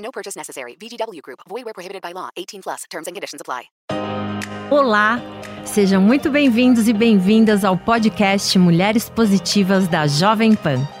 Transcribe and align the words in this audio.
No 0.00 0.10
purchase 0.10 0.36
necessary. 0.36 0.76
VGW 0.76 1.22
Group. 1.22 1.40
Void 1.48 1.64
where 1.64 1.74
prohibited 1.74 2.02
by 2.02 2.12
law. 2.12 2.30
18 2.36 2.62
plus. 2.62 2.84
Terms 2.90 3.06
and 3.06 3.14
conditions 3.14 3.40
apply. 3.40 3.70
Olá, 4.70 5.20
sejam 5.64 6.00
muito 6.00 6.30
bem-vindos 6.30 6.86
e 6.86 6.92
bem-vindas 6.92 7.64
ao 7.64 7.76
podcast 7.76 8.56
Mulheres 8.56 9.08
Positivas 9.10 9.88
da 9.88 10.06
Jovem 10.06 10.54
Pan. 10.54 10.99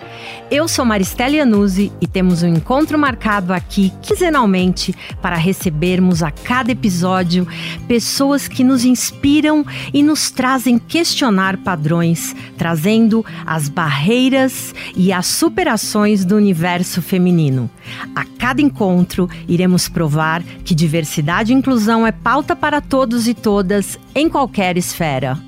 Eu 0.50 0.66
sou 0.66 0.84
Maristela 0.84 1.36
Iannuzzi 1.36 1.92
e 2.00 2.06
temos 2.06 2.42
um 2.42 2.48
encontro 2.48 2.98
marcado 2.98 3.52
aqui 3.52 3.92
quinzenalmente 4.02 4.94
para 5.22 5.36
recebermos 5.36 6.22
a 6.22 6.30
cada 6.30 6.72
episódio 6.72 7.46
pessoas 7.86 8.48
que 8.48 8.64
nos 8.64 8.84
inspiram 8.84 9.64
e 9.94 10.02
nos 10.02 10.30
trazem 10.30 10.78
questionar 10.78 11.56
padrões, 11.58 12.34
trazendo 12.58 13.24
as 13.46 13.68
barreiras 13.68 14.74
e 14.96 15.12
as 15.12 15.26
superações 15.26 16.24
do 16.24 16.36
universo 16.36 17.00
feminino. 17.00 17.70
A 18.14 18.24
cada 18.24 18.60
encontro, 18.60 19.30
iremos 19.46 19.88
provar 19.88 20.42
que 20.64 20.74
diversidade 20.74 21.52
e 21.52 21.56
inclusão 21.56 22.06
é 22.06 22.12
pauta 22.12 22.56
para 22.56 22.80
todos 22.80 23.28
e 23.28 23.34
todas 23.34 23.98
em 24.14 24.28
qualquer 24.28 24.76
esfera. 24.76 25.38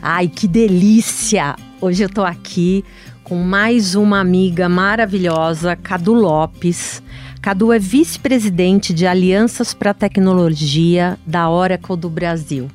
Ai, 0.00 0.28
que 0.28 0.46
delícia! 0.46 1.56
Hoje 1.80 2.02
eu 2.02 2.08
tô 2.08 2.24
aqui 2.24 2.84
com 3.24 3.36
mais 3.36 3.94
uma 3.94 4.20
amiga 4.20 4.68
maravilhosa, 4.68 5.74
Cadu 5.74 6.12
Lopes. 6.12 7.02
Cadu 7.40 7.72
é 7.72 7.78
vice-presidente 7.78 8.92
de 8.92 9.06
Alianças 9.06 9.72
para 9.72 9.94
Tecnologia 9.94 11.18
da 11.26 11.48
Oracle 11.48 11.96
do 11.96 12.10
Brasil. 12.10 12.70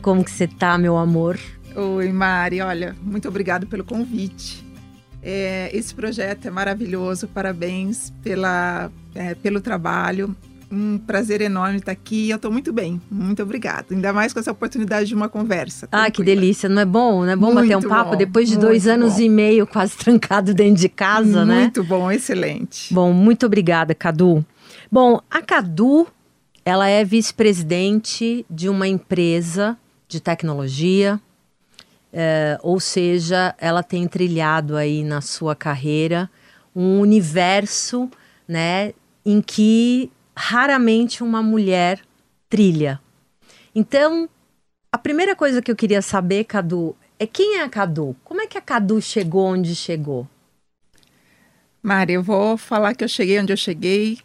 Como 0.00 0.24
que 0.24 0.30
você 0.30 0.46
tá, 0.46 0.78
meu 0.78 0.96
amor? 0.96 1.38
Oi, 1.74 2.12
Mari. 2.12 2.60
Olha, 2.60 2.94
muito 3.02 3.28
obrigado 3.28 3.66
pelo 3.66 3.84
convite. 3.84 4.64
É, 5.20 5.70
esse 5.72 5.92
projeto 5.92 6.46
é 6.46 6.50
maravilhoso. 6.50 7.26
Parabéns 7.26 8.12
pela, 8.22 8.92
é, 9.12 9.34
pelo 9.34 9.60
trabalho 9.60 10.36
um 10.70 10.98
prazer 10.98 11.40
enorme 11.40 11.78
estar 11.78 11.92
aqui. 11.92 12.30
Eu 12.30 12.36
estou 12.36 12.50
muito 12.50 12.72
bem. 12.72 13.00
Muito 13.10 13.42
obrigada. 13.42 13.86
Ainda 13.90 14.12
mais 14.12 14.32
com 14.32 14.40
essa 14.40 14.52
oportunidade 14.52 15.08
de 15.08 15.14
uma 15.14 15.28
conversa. 15.28 15.88
Ah, 15.90 16.10
que 16.10 16.22
delícia. 16.22 16.68
Não 16.68 16.82
é 16.82 16.84
bom? 16.84 17.24
Não 17.24 17.30
é 17.30 17.36
bom 17.36 17.52
muito 17.52 17.68
bater 17.68 17.76
um 17.76 17.88
papo 17.88 18.10
bom, 18.12 18.16
depois 18.16 18.48
de 18.48 18.58
dois 18.58 18.86
anos 18.86 19.14
bom. 19.14 19.20
e 19.20 19.28
meio 19.28 19.66
quase 19.66 19.96
trancado 19.98 20.52
dentro 20.54 20.80
de 20.80 20.88
casa, 20.88 21.44
muito 21.44 21.46
né? 21.46 21.60
Muito 21.62 21.84
bom, 21.84 22.10
excelente. 22.10 22.92
Bom, 22.92 23.12
muito 23.12 23.46
obrigada, 23.46 23.94
Cadu. 23.94 24.44
Bom, 24.90 25.20
a 25.30 25.42
Cadu, 25.42 26.06
ela 26.64 26.88
é 26.88 27.04
vice-presidente 27.04 28.44
de 28.48 28.68
uma 28.68 28.86
empresa 28.86 29.76
de 30.06 30.20
tecnologia, 30.20 31.20
é, 32.12 32.58
ou 32.62 32.80
seja, 32.80 33.54
ela 33.58 33.82
tem 33.82 34.06
trilhado 34.08 34.76
aí 34.76 35.04
na 35.04 35.20
sua 35.20 35.54
carreira 35.54 36.30
um 36.74 37.00
universo, 37.00 38.08
né, 38.46 38.92
em 39.26 39.42
que 39.42 40.10
raramente 40.38 41.24
uma 41.24 41.42
mulher 41.42 42.00
trilha. 42.48 43.00
Então, 43.74 44.28
a 44.92 44.96
primeira 44.96 45.34
coisa 45.34 45.60
que 45.60 45.68
eu 45.68 45.74
queria 45.74 46.00
saber, 46.00 46.44
Cadu, 46.44 46.96
é 47.18 47.26
quem 47.26 47.58
é 47.58 47.62
a 47.64 47.68
Cadu? 47.68 48.14
Como 48.22 48.40
é 48.40 48.46
que 48.46 48.56
a 48.56 48.60
Cadu 48.60 49.02
chegou 49.02 49.46
onde 49.46 49.74
chegou? 49.74 50.28
Mari, 51.82 52.12
eu 52.12 52.22
vou 52.22 52.56
falar 52.56 52.94
que 52.94 53.02
eu 53.02 53.08
cheguei 53.08 53.40
onde 53.40 53.52
eu 53.52 53.56
cheguei 53.56 54.18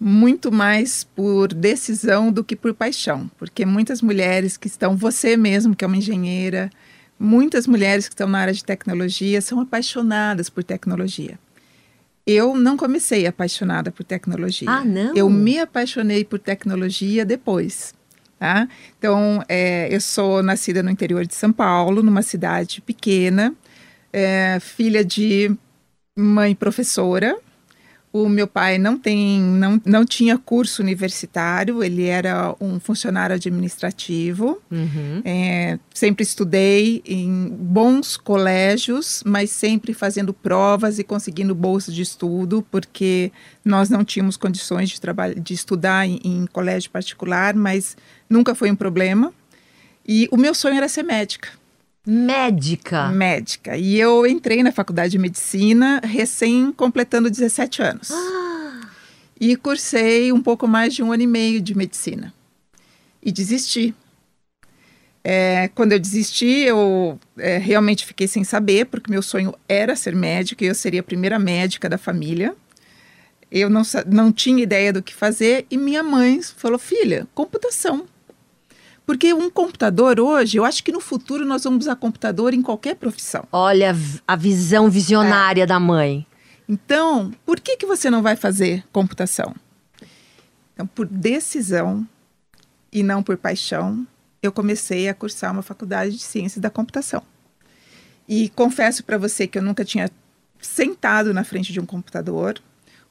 muito 0.00 0.50
mais 0.50 1.04
por 1.04 1.54
decisão 1.54 2.32
do 2.32 2.42
que 2.42 2.56
por 2.56 2.74
paixão, 2.74 3.30
porque 3.38 3.64
muitas 3.64 4.02
mulheres 4.02 4.56
que 4.56 4.66
estão, 4.66 4.96
você 4.96 5.36
mesmo 5.36 5.76
que 5.76 5.84
é 5.84 5.86
uma 5.86 5.96
engenheira, 5.96 6.70
muitas 7.16 7.68
mulheres 7.68 8.08
que 8.08 8.14
estão 8.14 8.28
na 8.28 8.40
área 8.40 8.52
de 8.52 8.64
tecnologia 8.64 9.40
são 9.40 9.60
apaixonadas 9.60 10.50
por 10.50 10.64
tecnologia. 10.64 11.38
Eu 12.26 12.54
não 12.54 12.76
comecei 12.76 13.26
apaixonada 13.26 13.90
por 13.90 14.04
tecnologia. 14.04 14.70
Ah, 14.70 14.84
não? 14.84 15.14
Eu 15.14 15.28
me 15.28 15.58
apaixonei 15.58 16.24
por 16.24 16.38
tecnologia 16.38 17.24
depois. 17.24 17.94
Tá? 18.38 18.68
Então, 18.98 19.42
é, 19.48 19.88
eu 19.94 20.00
sou 20.00 20.42
nascida 20.42 20.82
no 20.82 20.90
interior 20.90 21.24
de 21.24 21.34
São 21.34 21.52
Paulo, 21.52 22.02
numa 22.02 22.22
cidade 22.22 22.80
pequena, 22.80 23.54
é, 24.12 24.58
filha 24.60 25.04
de 25.04 25.56
mãe 26.16 26.54
professora, 26.54 27.38
o 28.12 28.28
meu 28.28 28.46
pai 28.46 28.76
não 28.76 28.98
tem, 28.98 29.40
não, 29.40 29.80
não 29.86 30.04
tinha 30.04 30.36
curso 30.36 30.82
universitário, 30.82 31.82
ele 31.82 32.04
era 32.04 32.54
um 32.60 32.78
funcionário 32.78 33.34
administrativo. 33.34 34.60
Uhum. 34.70 35.22
É, 35.24 35.78
sempre 35.94 36.22
estudei 36.22 37.02
em 37.06 37.48
bons 37.48 38.18
colégios, 38.18 39.22
mas 39.24 39.50
sempre 39.50 39.94
fazendo 39.94 40.34
provas 40.34 40.98
e 40.98 41.04
conseguindo 41.04 41.54
bolsa 41.54 41.90
de 41.90 42.02
estudo, 42.02 42.66
porque 42.70 43.32
nós 43.64 43.88
não 43.88 44.04
tínhamos 44.04 44.36
condições 44.36 44.90
de, 44.90 45.00
trabalhar, 45.00 45.40
de 45.40 45.54
estudar 45.54 46.06
em, 46.06 46.20
em 46.22 46.46
colégio 46.46 46.90
particular, 46.90 47.54
mas 47.54 47.96
nunca 48.28 48.54
foi 48.54 48.70
um 48.70 48.76
problema. 48.76 49.32
E 50.06 50.28
o 50.30 50.36
meu 50.36 50.54
sonho 50.54 50.76
era 50.76 50.88
ser 50.88 51.02
médica. 51.02 51.48
Médica. 52.04 53.08
Médica. 53.10 53.76
E 53.76 53.98
eu 53.98 54.26
entrei 54.26 54.62
na 54.62 54.72
faculdade 54.72 55.12
de 55.12 55.18
medicina 55.18 56.00
recém 56.02 56.72
completando 56.72 57.30
17 57.30 57.82
anos. 57.82 58.10
Ah. 58.10 58.88
E 59.40 59.56
cursei 59.56 60.32
um 60.32 60.42
pouco 60.42 60.66
mais 60.66 60.94
de 60.94 61.02
um 61.02 61.12
ano 61.12 61.22
e 61.22 61.26
meio 61.26 61.60
de 61.60 61.76
medicina. 61.76 62.34
E 63.22 63.30
desisti. 63.30 63.94
É, 65.24 65.68
quando 65.76 65.92
eu 65.92 66.00
desisti, 66.00 66.62
eu 66.62 67.18
é, 67.38 67.56
realmente 67.58 68.04
fiquei 68.04 68.26
sem 68.26 68.42
saber, 68.42 68.86
porque 68.86 69.10
meu 69.10 69.22
sonho 69.22 69.54
era 69.68 69.94
ser 69.94 70.16
médica 70.16 70.64
e 70.64 70.68
eu 70.68 70.74
seria 70.74 71.00
a 71.00 71.04
primeira 71.04 71.38
médica 71.38 71.88
da 71.88 71.96
família. 71.96 72.56
Eu 73.48 73.70
não, 73.70 73.82
não 74.06 74.32
tinha 74.32 74.62
ideia 74.62 74.92
do 74.92 75.02
que 75.02 75.14
fazer 75.14 75.66
e 75.70 75.76
minha 75.76 76.02
mãe 76.02 76.40
falou: 76.42 76.78
filha, 76.78 77.28
computação. 77.34 78.08
Porque 79.04 79.34
um 79.34 79.50
computador 79.50 80.20
hoje, 80.20 80.58
eu 80.58 80.64
acho 80.64 80.82
que 80.84 80.92
no 80.92 81.00
futuro 81.00 81.44
nós 81.44 81.64
vamos 81.64 81.84
usar 81.84 81.96
computador 81.96 82.54
em 82.54 82.62
qualquer 82.62 82.94
profissão. 82.94 83.44
Olha 83.50 83.94
a 84.26 84.36
visão 84.36 84.88
visionária 84.88 85.64
é. 85.64 85.66
da 85.66 85.80
mãe. 85.80 86.26
Então, 86.68 87.32
por 87.44 87.58
que, 87.58 87.76
que 87.76 87.86
você 87.86 88.08
não 88.08 88.22
vai 88.22 88.36
fazer 88.36 88.84
computação? 88.92 89.54
Então, 90.72 90.86
por 90.86 91.06
decisão 91.06 92.06
e 92.92 93.02
não 93.02 93.22
por 93.22 93.36
paixão, 93.36 94.06
eu 94.42 94.52
comecei 94.52 95.08
a 95.08 95.14
cursar 95.14 95.52
uma 95.52 95.62
faculdade 95.62 96.16
de 96.16 96.22
ciências 96.22 96.60
da 96.60 96.70
computação. 96.70 97.22
E 98.28 98.48
confesso 98.50 99.04
para 99.04 99.18
você 99.18 99.46
que 99.46 99.58
eu 99.58 99.62
nunca 99.62 99.84
tinha 99.84 100.10
sentado 100.60 101.34
na 101.34 101.44
frente 101.44 101.72
de 101.72 101.80
um 101.80 101.86
computador. 101.86 102.58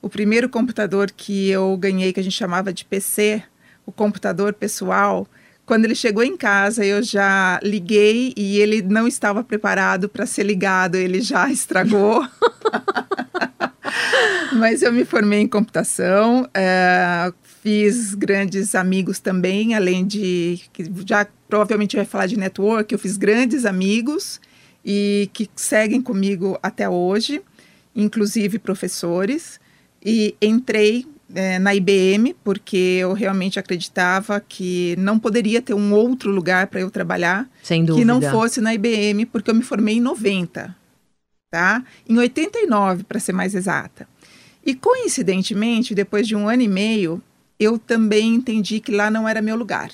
O 0.01 0.09
primeiro 0.09 0.49
computador 0.49 1.11
que 1.11 1.49
eu 1.49 1.75
ganhei, 1.77 2.13
que 2.13 2.19
a 2.19 2.23
gente 2.23 2.35
chamava 2.35 2.73
de 2.73 2.85
PC, 2.85 3.43
o 3.85 3.91
computador 3.91 4.53
pessoal, 4.53 5.27
quando 5.71 5.85
ele 5.85 5.95
chegou 5.95 6.21
em 6.21 6.35
casa, 6.35 6.85
eu 6.85 7.01
já 7.01 7.57
liguei 7.63 8.33
e 8.35 8.59
ele 8.59 8.81
não 8.81 9.07
estava 9.07 9.41
preparado 9.41 10.09
para 10.09 10.25
ser 10.25 10.43
ligado, 10.43 10.95
ele 10.95 11.21
já 11.21 11.47
estragou. 11.49 12.27
Mas 14.51 14.81
eu 14.81 14.91
me 14.91 15.05
formei 15.05 15.39
em 15.39 15.47
computação, 15.47 16.45
é, 16.53 17.31
fiz 17.63 18.13
grandes 18.13 18.75
amigos 18.75 19.19
também, 19.19 19.73
além 19.73 20.05
de 20.05 20.59
que 20.73 20.91
já 21.07 21.25
provavelmente 21.47 21.95
vai 21.95 22.03
falar 22.03 22.25
de 22.25 22.37
network, 22.37 22.91
eu 22.91 22.99
fiz 22.99 23.15
grandes 23.15 23.63
amigos 23.63 24.41
e 24.83 25.29
que 25.31 25.49
seguem 25.55 26.01
comigo 26.01 26.59
até 26.61 26.89
hoje, 26.89 27.41
inclusive 27.95 28.59
professores. 28.59 29.57
E 30.03 30.35
entrei 30.41 31.05
é, 31.35 31.59
na 31.59 31.73
IBM, 31.75 32.35
porque 32.43 32.77
eu 32.77 33.13
realmente 33.13 33.59
acreditava 33.59 34.39
que 34.39 34.95
não 34.97 35.19
poderia 35.19 35.61
ter 35.61 35.73
um 35.73 35.93
outro 35.93 36.31
lugar 36.31 36.67
para 36.67 36.79
eu 36.79 36.89
trabalhar 36.91 37.49
que 37.95 38.05
não 38.05 38.19
fosse 38.31 38.61
na 38.61 38.73
IBM, 38.73 39.25
porque 39.25 39.49
eu 39.49 39.55
me 39.55 39.63
formei 39.63 39.97
em 39.97 40.01
90, 40.01 40.75
tá? 41.49 41.83
Em 42.07 42.17
89, 42.17 43.03
para 43.03 43.19
ser 43.19 43.33
mais 43.33 43.55
exata. 43.55 44.07
E 44.65 44.75
coincidentemente, 44.75 45.95
depois 45.95 46.27
de 46.27 46.35
um 46.35 46.47
ano 46.47 46.61
e 46.61 46.67
meio, 46.67 47.21
eu 47.59 47.77
também 47.77 48.35
entendi 48.35 48.79
que 48.79 48.91
lá 48.91 49.09
não 49.09 49.27
era 49.27 49.41
meu 49.41 49.55
lugar. 49.55 49.91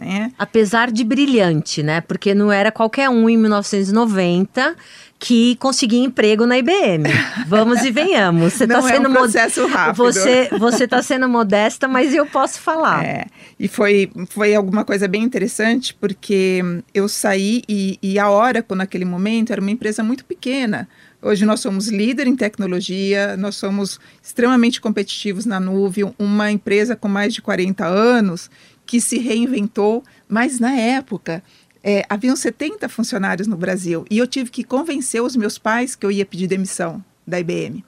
Né? 0.00 0.32
Apesar 0.38 0.90
de 0.90 1.04
brilhante, 1.04 1.82
né? 1.82 2.00
Porque 2.00 2.34
não 2.34 2.50
era 2.50 2.72
qualquer 2.72 3.10
um 3.10 3.28
em 3.28 3.36
1990 3.36 4.74
que 5.18 5.56
conseguia 5.56 6.02
emprego 6.02 6.46
na 6.46 6.56
IBM. 6.56 7.04
Vamos 7.46 7.82
e 7.82 7.90
venhamos. 7.90 8.54
Você 8.54 8.64
está 8.64 8.80
sendo 8.80 9.06
é 9.06 9.10
um 9.10 9.12
processo 9.12 9.66
rápido. 9.66 9.96
Você 9.96 10.48
você 10.58 10.84
está 10.84 11.02
sendo 11.02 11.28
modesta, 11.28 11.86
mas 11.86 12.14
eu 12.14 12.24
posso 12.24 12.58
falar. 12.58 13.04
É, 13.04 13.26
e 13.58 13.68
foi 13.68 14.10
foi 14.30 14.54
alguma 14.54 14.86
coisa 14.86 15.06
bem 15.06 15.22
interessante 15.22 15.92
porque 15.92 16.62
eu 16.94 17.06
saí 17.06 17.62
e, 17.68 17.98
e 18.02 18.18
a 18.18 18.30
Oracle 18.30 18.74
naquele 18.74 19.04
momento 19.04 19.52
era 19.52 19.60
uma 19.60 19.70
empresa 19.70 20.02
muito 20.02 20.24
pequena. 20.24 20.88
Hoje 21.20 21.44
nós 21.44 21.60
somos 21.60 21.88
líder 21.88 22.26
em 22.26 22.34
tecnologia, 22.34 23.36
nós 23.36 23.56
somos 23.56 24.00
extremamente 24.22 24.80
competitivos 24.80 25.44
na 25.44 25.60
nuvem, 25.60 26.14
uma 26.18 26.50
empresa 26.50 26.96
com 26.96 27.08
mais 27.08 27.34
de 27.34 27.42
40 27.42 27.84
anos 27.84 28.50
que 28.90 29.00
se 29.00 29.18
reinventou, 29.18 30.02
mas 30.28 30.58
na 30.58 30.72
época 30.72 31.44
é, 31.80 32.04
haviam 32.08 32.34
70 32.34 32.88
funcionários 32.88 33.46
no 33.46 33.56
Brasil 33.56 34.04
e 34.10 34.18
eu 34.18 34.26
tive 34.26 34.50
que 34.50 34.64
convencer 34.64 35.22
os 35.22 35.36
meus 35.36 35.58
pais 35.58 35.94
que 35.94 36.04
eu 36.04 36.10
ia 36.10 36.26
pedir 36.26 36.48
demissão 36.48 37.00
da 37.24 37.38
IBM. 37.38 37.84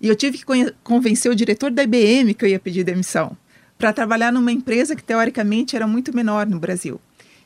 E 0.00 0.08
eu 0.08 0.16
tive 0.16 0.38
que 0.38 0.44
convencer 0.82 1.30
o 1.30 1.36
diretor 1.36 1.70
da 1.70 1.84
IBM 1.84 2.34
que 2.34 2.44
eu 2.44 2.48
ia 2.48 2.58
pedir 2.58 2.82
demissão 2.82 3.36
para 3.78 3.92
trabalhar 3.92 4.32
numa 4.32 4.50
empresa 4.50 4.96
que 4.96 5.04
teoricamente 5.04 5.76
era 5.76 5.86
muito 5.86 6.12
menor 6.12 6.48
no 6.48 6.58
Brasil. 6.58 7.00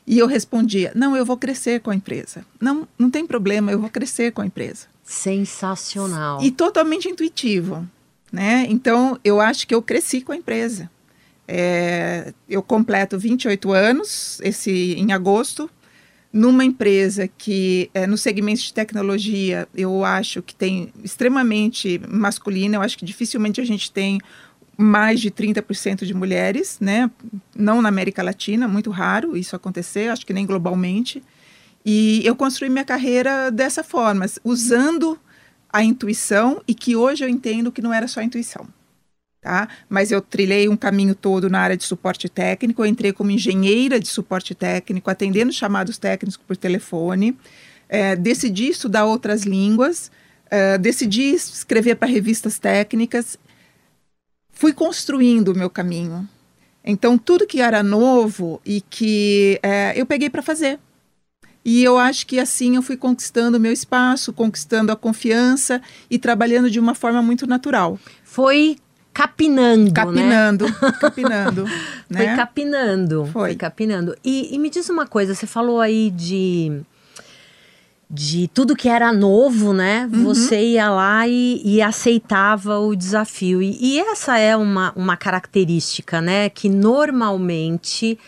E 0.07 0.17
eu 0.17 0.25
respondia: 0.25 0.91
não, 0.95 1.15
eu 1.15 1.23
vou 1.23 1.37
crescer 1.37 1.81
com 1.81 1.91
a 1.91 1.95
empresa. 1.95 2.43
Não, 2.59 2.87
não 2.97 3.11
tem 3.11 3.27
problema, 3.27 3.71
eu 3.71 3.79
vou 3.79 3.89
crescer 3.91 4.31
com 4.31 4.41
a 4.41 4.47
empresa. 4.47 4.87
Sensacional. 5.03 6.41
E 6.41 6.49
totalmente 6.49 7.07
intuitivo, 7.07 7.87
né? 8.31 8.65
Então 8.67 9.19
eu 9.23 9.39
acho 9.39 9.67
que 9.67 9.75
eu 9.75 9.81
cresci 9.83 10.21
com 10.21 10.31
a 10.31 10.37
empresa. 10.37 10.89
É, 11.47 12.33
eu 12.49 12.63
completo 12.63 13.19
28 13.19 13.71
anos 13.71 14.39
esse 14.41 14.93
em 14.93 15.11
agosto 15.11 15.69
numa 16.35 16.65
empresa 16.65 17.29
que 17.29 17.89
é, 17.93 18.05
no 18.05 18.17
segmento 18.17 18.61
de 18.61 18.73
tecnologia 18.73 19.69
eu 19.73 20.03
acho 20.03 20.41
que 20.41 20.53
tem 20.53 20.91
extremamente 21.01 22.01
masculina, 22.09 22.75
eu 22.75 22.81
acho 22.81 22.97
que 22.97 23.05
dificilmente 23.05 23.61
a 23.61 23.63
gente 23.63 23.89
tem 23.89 24.19
mais 24.77 25.21
de 25.21 25.31
30% 25.31 26.03
de 26.03 26.13
mulheres, 26.13 26.77
né? 26.81 27.09
Não 27.55 27.81
na 27.81 27.87
América 27.87 28.21
Latina, 28.21 28.67
muito 28.67 28.89
raro 28.89 29.37
isso 29.37 29.55
acontecer, 29.55 30.09
acho 30.09 30.25
que 30.25 30.33
nem 30.33 30.45
globalmente. 30.45 31.23
E 31.85 32.21
eu 32.25 32.35
construí 32.35 32.69
minha 32.69 32.83
carreira 32.83 33.49
dessa 33.49 33.81
forma, 33.81 34.25
usando 34.43 35.17
a 35.71 35.83
intuição 35.85 36.61
e 36.67 36.73
que 36.73 36.97
hoje 36.97 37.23
eu 37.23 37.29
entendo 37.29 37.71
que 37.71 37.81
não 37.81 37.93
era 37.93 38.09
só 38.09 38.21
intuição 38.21 38.67
tá? 39.45 39.69
Mas 39.87 40.11
eu 40.11 40.21
trilhei 40.21 40.67
um 40.67 40.75
caminho 40.75 41.13
todo 41.13 41.51
na 41.51 41.59
área 41.59 41.77
de 41.77 41.83
suporte 41.83 42.27
técnico, 42.27 42.81
eu 42.81 42.87
entrei 42.87 43.13
como 43.13 43.29
engenheira 43.29 43.99
de 43.99 44.07
suporte 44.07 44.55
técnico, 44.55 45.07
atendendo 45.07 45.53
chamados 45.53 45.99
técnicos 45.99 46.35
por 46.35 46.57
telefone, 46.57 47.37
é, 47.87 48.15
decidi 48.15 48.69
estudar 48.69 49.05
outras 49.05 49.43
línguas, 49.43 50.11
é, 50.49 50.79
decidi 50.79 51.35
escrever 51.35 51.93
para 51.93 52.07
revistas 52.07 52.57
técnicas, 52.57 53.37
fui 54.51 54.73
construindo 54.73 55.49
o 55.49 55.55
meu 55.55 55.69
caminho. 55.69 56.27
Então, 56.83 57.15
tudo 57.15 57.45
que 57.45 57.61
era 57.61 57.83
novo 57.83 58.59
e 58.65 58.81
que 58.81 59.59
é, 59.61 59.93
eu 59.95 60.07
peguei 60.07 60.31
para 60.31 60.41
fazer. 60.41 60.79
E 61.63 61.83
eu 61.83 61.99
acho 61.99 62.25
que 62.25 62.39
assim 62.39 62.75
eu 62.75 62.81
fui 62.81 62.97
conquistando 62.97 63.57
o 63.57 63.59
meu 63.59 63.71
espaço, 63.71 64.33
conquistando 64.33 64.91
a 64.91 64.95
confiança 64.95 65.81
e 66.09 66.17
trabalhando 66.17 66.69
de 66.69 66.79
uma 66.79 66.95
forma 66.95 67.21
muito 67.21 67.45
natural. 67.45 67.99
Foi 68.23 68.77
capinando, 69.15 69.93
capinando, 69.93 70.65
né? 70.65 70.91
capinando, 70.99 71.63
né? 72.09 72.17
Foi 72.17 72.35
capinando, 72.35 73.25
foi, 73.27 73.31
foi 73.31 73.55
capinando. 73.55 74.17
E, 74.21 74.53
e, 74.53 74.59
me 74.59 74.69
diz 74.69 74.89
uma 74.89 75.07
coisa, 75.07 75.33
você 75.33 75.47
falou 75.47 75.79
aí 75.79 76.11
de 76.11 76.81
de 78.07 78.47
tudo 78.49 78.75
que 78.75 78.87
era 78.87 79.11
novo, 79.11 79.73
né? 79.73 80.07
Uhum. 80.13 80.25
Você 80.25 80.61
ia 80.61 80.89
lá 80.89 81.27
e, 81.27 81.61
e 81.63 81.81
aceitava 81.81 82.77
o 82.77 82.95
desafio. 82.95 83.61
E, 83.61 83.77
e, 83.81 83.99
essa 83.99 84.37
é 84.37 84.55
uma, 84.55 84.91
uma 84.95 85.17
característica, 85.17 86.21
né? 86.21 86.49
Que 86.49 86.69
normalmente 86.69 88.19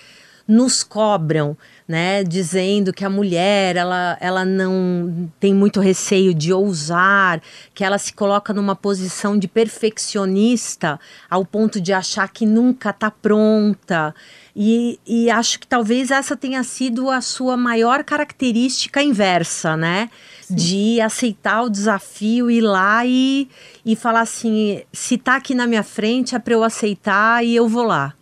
nos 0.47 0.83
cobram 0.83 1.55
né, 1.87 2.21
dizendo 2.23 2.91
que 2.91 3.05
a 3.05 3.09
mulher 3.09 3.77
ela, 3.77 4.17
ela 4.19 4.43
não 4.43 5.31
tem 5.39 5.53
muito 5.53 5.79
receio 5.79 6.33
de 6.33 6.51
ousar, 6.51 7.41
que 7.73 7.83
ela 7.83 7.97
se 7.97 8.11
coloca 8.13 8.53
numa 8.53 8.75
posição 8.75 9.37
de 9.37 9.47
perfeccionista 9.47 10.99
ao 11.29 11.45
ponto 11.45 11.79
de 11.79 11.93
achar 11.93 12.27
que 12.27 12.45
nunca 12.45 12.89
está 12.89 13.09
pronta. 13.09 14.13
E, 14.53 14.99
e 15.05 15.29
acho 15.29 15.59
que 15.59 15.67
talvez 15.67 16.11
essa 16.11 16.35
tenha 16.35 16.63
sido 16.63 17.09
a 17.09 17.21
sua 17.21 17.55
maior 17.55 18.03
característica 18.03 19.01
inversa, 19.01 19.77
né? 19.77 20.09
Sim. 20.41 20.55
De 20.55 21.01
aceitar 21.01 21.61
o 21.61 21.69
desafio, 21.69 22.49
ir 22.49 22.61
lá 22.61 23.05
e, 23.05 23.47
e 23.85 23.95
falar 23.95 24.21
assim: 24.21 24.81
se 24.91 25.15
tá 25.17 25.35
aqui 25.35 25.53
na 25.53 25.67
minha 25.67 25.83
frente 25.83 26.35
é 26.35 26.39
para 26.39 26.53
eu 26.55 26.63
aceitar 26.63 27.45
e 27.45 27.55
eu 27.55 27.69
vou 27.69 27.83
lá. 27.83 28.15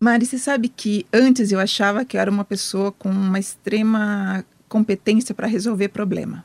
Mari, 0.00 0.26
você 0.26 0.38
sabe 0.38 0.68
que 0.68 1.04
antes 1.12 1.50
eu 1.50 1.58
achava 1.58 2.04
que 2.04 2.16
eu 2.16 2.20
era 2.20 2.30
uma 2.30 2.44
pessoa 2.44 2.92
com 2.92 3.10
uma 3.10 3.38
extrema 3.38 4.44
competência 4.68 5.34
para 5.34 5.48
resolver 5.48 5.88
problema. 5.88 6.44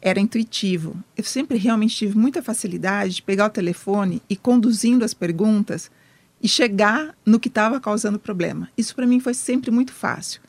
Era 0.00 0.18
intuitivo. 0.18 0.96
Eu 1.14 1.24
sempre 1.24 1.58
realmente 1.58 1.94
tive 1.94 2.16
muita 2.16 2.42
facilidade 2.42 3.16
de 3.16 3.22
pegar 3.22 3.46
o 3.46 3.50
telefone 3.50 4.22
e 4.30 4.34
conduzindo 4.34 5.04
as 5.04 5.12
perguntas 5.12 5.90
e 6.42 6.48
chegar 6.48 7.14
no 7.24 7.38
que 7.38 7.48
estava 7.48 7.78
causando 7.78 8.18
problema. 8.18 8.70
Isso 8.78 8.96
para 8.96 9.06
mim 9.06 9.20
foi 9.20 9.34
sempre 9.34 9.70
muito 9.70 9.92
fácil. 9.92 10.40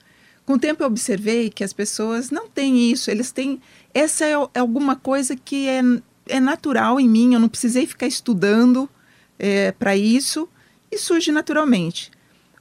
Com 0.45 0.53
o 0.53 0.59
tempo 0.59 0.83
eu 0.83 0.87
observei 0.87 1.49
que 1.49 1.65
as 1.65 1.73
pessoas 1.73 2.31
não 2.31 2.47
têm 2.47 2.91
isso, 2.91 3.11
eles 3.11 3.29
têm. 3.33 3.61
Essa 3.93 4.23
é, 4.23 4.31
é 4.53 4.59
alguma 4.59 4.95
coisa 4.95 5.35
que 5.35 5.67
é, 5.67 5.81
é 6.27 6.39
natural 6.39 6.97
em 6.97 7.09
mim, 7.09 7.33
eu 7.33 7.41
não 7.41 7.49
precisei 7.49 7.85
ficar 7.85 8.07
estudando 8.07 8.89
é, 9.37 9.73
para 9.73 9.97
isso 9.97 10.47
e 10.93 10.97
surge 10.97 11.31
naturalmente. 11.31 12.11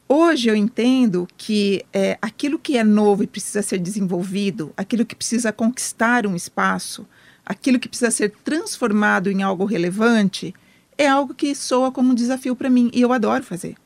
Hoje 0.08 0.48
eu 0.48 0.56
entendo 0.56 1.26
que 1.36 1.84
é, 1.92 2.18
aquilo 2.20 2.58
que 2.58 2.76
é 2.76 2.84
novo 2.84 3.22
e 3.22 3.26
precisa 3.26 3.62
ser 3.62 3.78
desenvolvido, 3.78 4.72
aquilo 4.76 5.06
que 5.06 5.14
precisa 5.14 5.52
conquistar 5.52 6.26
um 6.26 6.36
espaço, 6.36 7.06
aquilo 7.46 7.78
que 7.78 7.88
precisa 7.88 8.10
ser 8.10 8.30
transformado 8.44 9.30
em 9.30 9.42
algo 9.42 9.64
relevante, 9.64 10.54
é 10.98 11.06
algo 11.08 11.34
que 11.34 11.54
soa 11.54 11.90
como 11.90 12.10
um 12.10 12.14
desafio 12.14 12.54
para 12.54 12.68
mim 12.68 12.90
e 12.92 13.00
eu 13.00 13.12
adoro 13.12 13.42
fazer. 13.42 13.76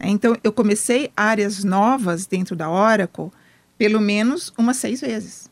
É, 0.00 0.08
então 0.08 0.36
eu 0.42 0.52
comecei 0.52 1.10
áreas 1.16 1.62
novas 1.62 2.26
dentro 2.26 2.56
da 2.56 2.70
Oracle 2.70 3.30
pelo 3.76 4.00
menos 4.00 4.52
umas 4.56 4.76
seis 4.76 5.00
vezes. 5.00 5.50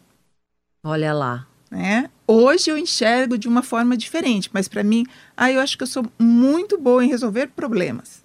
Olha 0.83 1.13
lá. 1.13 1.47
Né? 1.73 2.11
Hoje 2.27 2.71
eu 2.71 2.77
enxergo 2.77 3.39
de 3.39 3.49
uma 3.49 3.63
forma 3.63 3.97
diferente, 3.97 4.51
mas 4.53 4.69
para 4.69 4.85
mim, 4.85 5.07
ah, 5.35 5.51
eu 5.51 5.59
acho 5.59 5.79
que 5.79 5.83
eu 5.83 5.87
sou 5.87 6.05
muito 6.19 6.79
boa 6.79 7.03
em 7.03 7.09
resolver 7.09 7.46
problemas. 7.46 8.23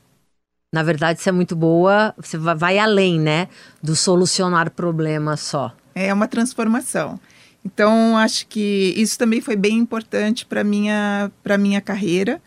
Na 0.74 0.84
verdade, 0.84 1.22
você 1.22 1.30
é 1.30 1.32
muito 1.32 1.56
boa, 1.56 2.14
você 2.18 2.38
vai 2.38 2.78
além, 2.78 3.18
né, 3.18 3.48
do 3.82 3.96
solucionar 3.96 4.70
problemas 4.72 5.40
só. 5.40 5.74
É 5.96 6.14
uma 6.14 6.28
transformação. 6.28 7.18
Então, 7.64 8.18
acho 8.18 8.48
que 8.48 8.94
isso 8.98 9.18
também 9.18 9.40
foi 9.40 9.56
bem 9.56 9.78
importante 9.78 10.46
para 10.46 10.62
minha 10.62 11.32
para 11.42 11.58
minha 11.58 11.80
carreira. 11.80 12.42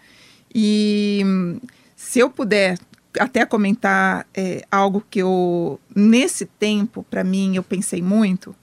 E 0.55 1.23
se 1.97 2.19
eu 2.19 2.29
puder 2.29 2.79
até 3.19 3.47
comentar 3.47 4.27
é, 4.35 4.67
algo 4.71 5.03
que 5.09 5.21
eu 5.21 5.81
nesse 5.97 6.45
tempo 6.45 7.05
para 7.09 7.25
mim 7.25 7.57
eu 7.57 7.63
pensei 7.63 8.01
muito 8.03 8.55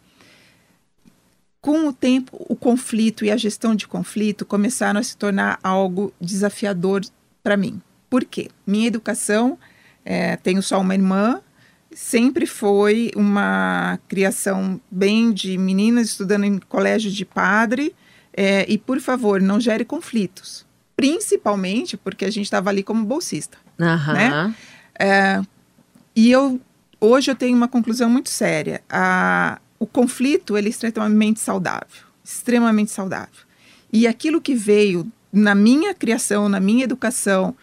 com 1.68 1.86
o 1.86 1.92
tempo, 1.92 2.46
o 2.48 2.56
conflito 2.56 3.26
e 3.26 3.30
a 3.30 3.36
gestão 3.36 3.76
de 3.76 3.90
conflito 3.90 4.46
começaram 4.46 5.02
a 5.02 5.04
se 5.04 5.18
tornar 5.18 5.60
algo 5.62 6.14
desafiador 6.18 7.02
para 7.44 7.58
mim. 7.58 7.82
Por 8.10 8.24
quê? 8.24 8.50
Minha 8.66 8.88
educação, 8.88 9.60
é, 10.06 10.38
tenho 10.38 10.64
só 10.64 10.80
uma 10.80 10.94
irmã, 10.94 11.42
sempre 11.92 12.46
foi 12.46 13.12
uma 13.18 14.00
criação 14.08 14.80
bem 14.90 15.34
de 15.34 15.58
meninas 15.58 16.08
estudando 16.08 16.46
em 16.46 16.58
colégio 16.58 17.12
de 17.12 17.26
padre. 17.26 17.94
É, 18.32 18.66
e, 18.72 18.78
por 18.78 19.02
favor, 19.02 19.42
não 19.42 19.60
gere 19.60 19.84
conflitos. 19.84 20.66
Principalmente 20.96 21.98
porque 21.98 22.24
a 22.24 22.32
gente 22.32 22.46
estava 22.46 22.70
ali 22.70 22.82
como 22.82 23.04
bolsista. 23.04 23.58
Uhum. 23.78 24.14
Né? 24.14 24.56
É, 24.98 25.42
e 26.16 26.32
eu, 26.32 26.62
hoje 27.02 27.30
eu 27.30 27.36
tenho 27.36 27.58
uma 27.58 27.68
conclusão 27.68 28.10
muito 28.10 28.30
séria. 28.30 28.82
A, 28.90 29.60
o 29.80 29.86
conflito 29.86 30.58
ele 30.58 30.68
é 30.68 30.70
extremamente 30.70 31.40
saudável, 31.40 32.04
extremamente 32.24 32.92
saudável. 32.92 33.46
E 33.92 34.08
aquilo 34.08 34.42
que 34.42 34.56
veio 34.56 35.10
na 35.32 35.54
minha 35.54 35.94
criação, 35.94 36.50
na 36.50 36.60
minha 36.60 36.84
educação, 36.84 37.56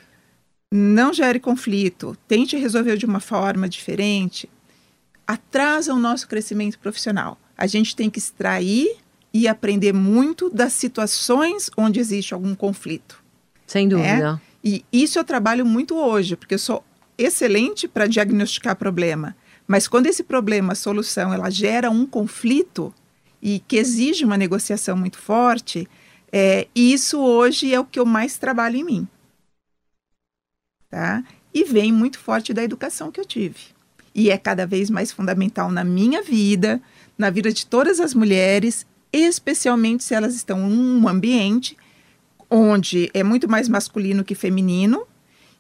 não 0.73 1.13
gere 1.13 1.39
conflito, 1.39 2.17
tente 2.27 2.57
resolver 2.57 2.97
de 2.97 3.07
uma 3.07 3.21
forma 3.21 3.69
diferente, 3.69 4.49
atrasa 5.27 5.93
o 5.93 5.99
nosso 5.99 6.29
crescimento 6.29 6.79
profissional. 6.79 7.39
A 7.57 7.67
gente 7.67 7.95
tem 7.95 8.11
que 8.11 8.19
extrair 8.19 8.97
e 9.33 9.49
aprender 9.49 9.93
muito 9.93 10.51
das 10.51 10.73
situações 10.73 11.71
onde 11.77 11.99
existe 11.99 12.35
algum 12.35 12.55
conflito. 12.55 13.23
Sem 13.67 13.89
dúvida. 13.89 14.41
É? 14.41 14.55
E 14.63 14.85
isso 14.93 15.19
eu 15.19 15.25
trabalho 15.25 15.67
muito 15.67 15.97
hoje, 15.97 16.37
porque 16.37 16.55
eu 16.55 16.59
sou 16.59 16.85
excelente 17.19 17.87
para 17.87 18.07
diagnosticar 18.07 18.77
problema, 18.77 19.37
mas 19.67 19.89
quando 19.89 20.07
esse 20.07 20.23
problema, 20.23 20.73
a 20.73 20.77
solução, 20.77 21.33
ela 21.33 21.51
gera 21.51 21.91
um 21.91 22.07
conflito 22.07 22.93
e 23.41 23.61
que 23.67 23.77
exige 23.77 24.25
uma 24.25 24.37
negociação 24.37 24.97
muito 24.97 25.19
forte, 25.19 25.89
é, 26.33 26.67
isso 26.75 27.21
hoje 27.21 27.73
é 27.73 27.81
o 27.81 27.85
que 27.85 27.99
eu 27.99 28.07
mais 28.07 28.37
trabalho 28.37 28.77
em 28.77 28.85
mim. 28.85 29.09
Tá? 30.91 31.25
E 31.53 31.65
vem 31.65 31.93
muito 31.93 32.19
forte 32.19 32.53
da 32.53 32.63
educação 32.63 33.11
que 33.11 33.21
eu 33.21 33.25
tive. 33.25 33.75
E 34.15 34.31
é 34.31 34.39
cada 34.39 34.67
vez 34.67 34.91
mais 34.91 35.11
fundamental 35.11 35.71
na 35.71 35.83
minha 35.83 36.23
vida, 36.23 36.81
na 37.17 37.31
vida 37.31 37.53
de 37.53 37.67
todas 37.67 38.01
as 38.01 38.15
mulheres, 38.15 38.87
especialmente 39.13 40.05
se 40.05 40.15
elas 40.15 40.35
estão 40.35 40.69
em 40.71 41.01
um 41.01 41.09
ambiente 41.09 41.77
onde 42.51 43.11
é 43.15 43.23
muito 43.23 43.49
mais 43.49 43.69
masculino 43.69 44.25
que 44.25 44.35
feminino, 44.35 45.07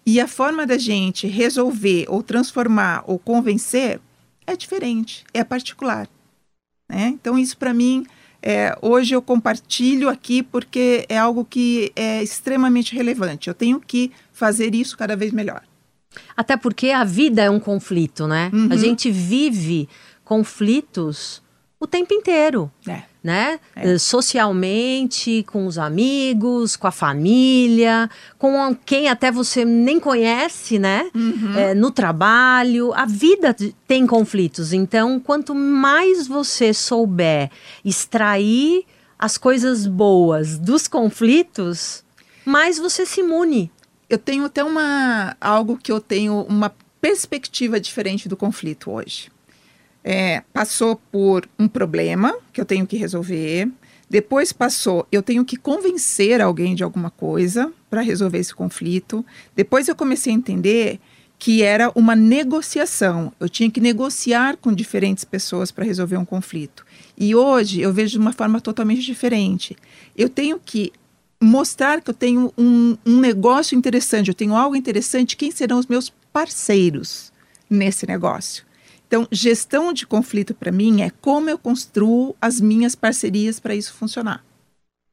e 0.07 0.21
a 0.21 0.29
forma 0.29 0.67
da 0.67 0.77
gente 0.77 1.27
resolver 1.27 2.05
ou 2.09 2.23
transformar 2.23 3.05
ou 3.07 3.19
convencer 3.19 4.01
é 4.47 4.57
diferente, 4.57 5.25
é 5.33 5.43
particular. 5.43 6.09
Né? 6.89 7.09
Então, 7.09 7.39
isso 7.39 7.57
para 7.57 7.73
mim, 7.73 8.05
é, 8.43 8.77
hoje 8.83 9.15
eu 9.15 9.23
compartilho 9.23 10.09
aqui 10.09 10.43
porque 10.43 11.07
é 11.09 11.17
algo 11.17 11.45
que 11.45 11.91
é 11.97 12.23
extremamente 12.23 12.95
relevante. 12.95 13.49
Eu 13.49 13.55
tenho 13.55 13.81
que 13.81 14.13
fazer 14.33 14.75
isso 14.75 14.97
cada 14.97 15.17
vez 15.17 15.33
melhor. 15.33 15.63
Até 16.37 16.57
porque 16.57 16.91
a 16.91 17.03
vida 17.05 17.43
é 17.43 17.51
um 17.51 17.59
conflito, 17.59 18.27
né? 18.27 18.51
Uhum. 18.53 18.69
A 18.71 18.77
gente 18.77 19.11
vive 19.11 19.89
conflitos 20.23 21.43
o 21.81 21.87
tempo 21.87 22.13
inteiro. 22.13 22.71
É 22.87 23.13
né? 23.25 23.59
É. 23.75 23.97
Socialmente, 23.97 25.43
com 25.45 25.66
os 25.66 25.78
amigos, 25.78 26.76
com 26.76 26.87
a 26.87 26.90
família, 26.93 28.11
com 28.38 28.76
quem 28.85 29.09
até 29.09 29.33
você 29.33 29.64
nem 29.64 29.99
conhece, 29.99 30.78
né? 30.78 31.11
Uhum. 31.14 31.59
É, 31.59 31.75
no 31.75 31.90
trabalho. 31.90 32.93
A 32.93 33.07
vida 33.07 33.57
tem 33.88 34.07
conflitos. 34.07 34.75
Então, 34.75 35.19
quanto 35.19 35.54
mais 35.54 36.28
você 36.28 36.75
souber 36.75 37.50
extrair 37.83 38.85
as 39.19 39.38
coisas 39.38 39.87
boas 39.87 40.59
dos 40.59 40.87
conflitos, 40.87 42.04
mais 42.45 42.78
você 42.78 43.07
se 43.07 43.21
imune. 43.21 43.73
Eu 44.11 44.19
tenho 44.19 44.45
até 44.45 44.62
uma 44.62 45.35
algo 45.40 45.78
que 45.83 45.90
eu 45.90 45.99
tenho 45.99 46.45
uma 46.47 46.75
perspectiva 47.00 47.81
diferente 47.81 48.28
do 48.28 48.37
conflito 48.37 48.90
hoje 48.90 49.33
é, 50.05 50.43
passou 50.53 50.97
por 51.11 51.49
um 51.59 51.67
problema 51.67 52.37
que 52.53 52.61
eu 52.61 52.65
tenho 52.67 52.87
que 52.87 52.97
resolver. 52.97 53.69
Depois 54.09 54.53
passou, 54.53 55.09
eu 55.11 55.23
tenho 55.23 55.45
que 55.45 55.57
convencer 55.57 56.41
alguém 56.41 56.75
de 56.75 56.85
alguma 56.85 57.11
coisa 57.11 57.73
para 57.89 58.03
resolver 58.03 58.39
esse 58.39 58.55
conflito. 58.55 59.25
Depois 59.57 59.89
eu 59.89 59.97
comecei 59.97 60.33
a 60.33 60.37
entender 60.37 61.01
que 61.39 61.63
era 61.63 61.91
uma 61.95 62.15
negociação. 62.15 63.33
Eu 63.41 63.49
tinha 63.49 63.71
que 63.71 63.81
negociar 63.81 64.57
com 64.59 64.73
diferentes 64.73 65.25
pessoas 65.25 65.71
para 65.71 65.85
resolver 65.85 66.17
um 66.17 66.25
conflito. 66.25 66.85
E 67.19 67.35
hoje 67.35 67.81
eu 67.81 67.93
vejo 67.93 68.13
de 68.13 68.19
uma 68.19 68.33
forma 68.33 68.61
totalmente 68.61 69.03
diferente. 69.03 69.77
Eu 70.17 70.29
tenho 70.29 70.61
que 70.63 70.93
mostrar 71.43 72.01
que 72.01 72.11
eu 72.11 72.15
tenho 72.15 72.53
um, 72.57 72.97
um 73.05 73.21
negócio 73.21 73.77
interessante, 73.77 74.29
eu 74.29 74.35
tenho 74.35 74.55
algo 74.55 74.77
interessante. 74.77 75.37
Quem 75.37 75.51
serão 75.51 75.79
os 75.79 75.87
meus 75.87 76.13
parceiros 76.33 77.33
nesse 77.69 78.07
negócio? 78.07 78.65
Então, 79.14 79.28
gestão 79.30 79.92
de 79.92 80.04
conflito 80.04 80.52
para 80.52 80.73
mim 80.73 81.02
é 81.02 81.11
como 81.21 81.49
eu 81.49 81.56
construo 81.56 82.35
as 82.40 82.61
minhas 82.61 82.97
parcerias 82.97 83.61
para 83.61 83.73
isso 83.73 83.94
funcionar. 83.94 84.44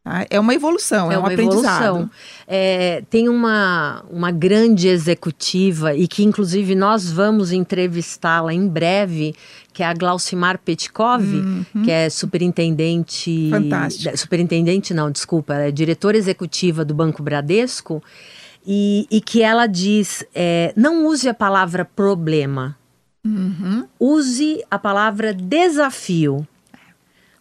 Tá? 0.03 0.25
É 0.27 0.39
uma 0.39 0.55
evolução, 0.55 1.11
é, 1.11 1.13
é 1.13 1.19
um 1.19 1.23
aprendizado. 1.23 1.83
Evolução. 1.83 2.09
É, 2.47 3.03
tem 3.11 3.29
uma, 3.29 4.03
uma 4.09 4.31
grande 4.31 4.87
executiva 4.87 5.93
e 5.93 6.07
que, 6.07 6.23
inclusive, 6.23 6.73
nós 6.73 7.11
vamos 7.11 7.51
entrevistá-la 7.51 8.51
em 8.51 8.67
breve, 8.67 9.35
que 9.71 9.83
é 9.83 9.85
a 9.85 9.93
Glaucimar 9.93 10.57
Petkov, 10.57 11.23
uhum. 11.23 11.65
que 11.83 11.91
é 11.91 12.09
superintendente. 12.09 13.51
Fantástico. 13.51 14.17
Superintendente, 14.17 14.95
não, 14.95 15.11
desculpa, 15.11 15.53
é 15.53 15.69
diretora 15.69 16.17
executiva 16.17 16.83
do 16.83 16.95
Banco 16.95 17.21
Bradesco. 17.21 18.01
E, 18.65 19.05
e 19.11 19.21
que 19.21 19.43
ela 19.43 19.67
diz: 19.67 20.23
é, 20.33 20.73
não 20.75 21.05
use 21.05 21.29
a 21.29 21.35
palavra 21.35 21.85
problema 21.85 22.80
Uhum. 23.23 23.87
Use 23.99 24.63
a 24.69 24.79
palavra 24.79 25.33
desafio. 25.33 26.47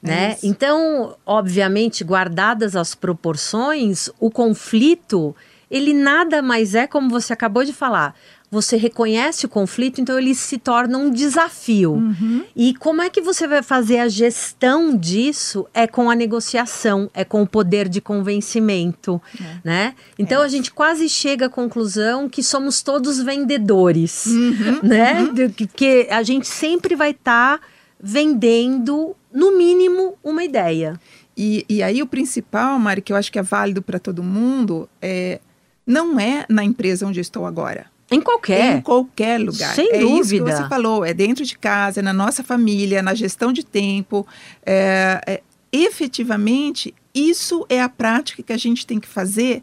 É 0.02 0.06
né? 0.06 0.36
Então, 0.42 1.16
obviamente, 1.26 2.02
guardadas 2.02 2.74
as 2.74 2.94
proporções, 2.94 4.08
o 4.18 4.30
conflito, 4.30 5.36
ele 5.70 5.92
nada 5.92 6.40
mais 6.40 6.74
é 6.74 6.86
como 6.86 7.10
você 7.10 7.32
acabou 7.32 7.64
de 7.64 7.72
falar 7.72 8.14
você 8.50 8.76
reconhece 8.76 9.46
o 9.46 9.48
conflito, 9.48 10.00
então 10.00 10.18
ele 10.18 10.34
se 10.34 10.58
torna 10.58 10.98
um 10.98 11.08
desafio. 11.08 11.92
Uhum. 11.92 12.44
E 12.56 12.74
como 12.74 13.00
é 13.00 13.08
que 13.08 13.20
você 13.20 13.46
vai 13.46 13.62
fazer 13.62 14.00
a 14.00 14.08
gestão 14.08 14.96
disso? 14.96 15.66
É 15.72 15.86
com 15.86 16.10
a 16.10 16.16
negociação, 16.16 17.08
é 17.14 17.24
com 17.24 17.42
o 17.42 17.46
poder 17.46 17.88
de 17.88 18.00
convencimento, 18.00 19.22
é. 19.40 19.60
né? 19.62 19.94
Então 20.18 20.42
é. 20.42 20.44
a 20.44 20.48
gente 20.48 20.72
quase 20.72 21.08
chega 21.08 21.46
à 21.46 21.48
conclusão 21.48 22.28
que 22.28 22.42
somos 22.42 22.82
todos 22.82 23.22
vendedores, 23.22 24.26
uhum. 24.26 24.80
né? 24.82 25.22
Uhum. 25.22 25.66
Que 25.72 26.08
a 26.10 26.24
gente 26.24 26.48
sempre 26.48 26.96
vai 26.96 27.12
estar 27.12 27.58
tá 27.58 27.64
vendendo, 28.02 29.14
no 29.32 29.56
mínimo, 29.56 30.18
uma 30.24 30.42
ideia. 30.42 30.98
E, 31.36 31.64
e 31.68 31.84
aí 31.84 32.02
o 32.02 32.06
principal, 32.06 32.76
Mari, 32.80 33.00
que 33.00 33.12
eu 33.12 33.16
acho 33.16 33.30
que 33.30 33.38
é 33.38 33.42
válido 33.42 33.80
para 33.80 34.00
todo 34.00 34.24
mundo, 34.24 34.88
é 35.00 35.40
não 35.86 36.20
é 36.20 36.44
na 36.48 36.62
empresa 36.62 37.06
onde 37.06 37.20
estou 37.20 37.46
agora 37.46 37.89
em 38.10 38.20
qualquer. 38.20 38.78
Em 38.78 38.80
qualquer 38.80 39.38
lugar. 39.38 39.74
Sem 39.74 39.88
é 39.92 39.98
dúvida. 39.98 40.20
isso 40.20 40.44
que 40.44 40.50
você 40.50 40.68
falou, 40.68 41.04
é 41.04 41.14
dentro 41.14 41.44
de 41.44 41.56
casa, 41.56 42.00
é 42.00 42.02
na 42.02 42.12
nossa 42.12 42.42
família, 42.42 43.02
na 43.02 43.14
gestão 43.14 43.52
de 43.52 43.64
tempo. 43.64 44.26
É, 44.66 45.20
é, 45.26 45.42
efetivamente, 45.72 46.94
isso 47.14 47.64
é 47.68 47.80
a 47.80 47.88
prática 47.88 48.42
que 48.42 48.52
a 48.52 48.56
gente 48.56 48.86
tem 48.86 48.98
que 48.98 49.08
fazer 49.08 49.62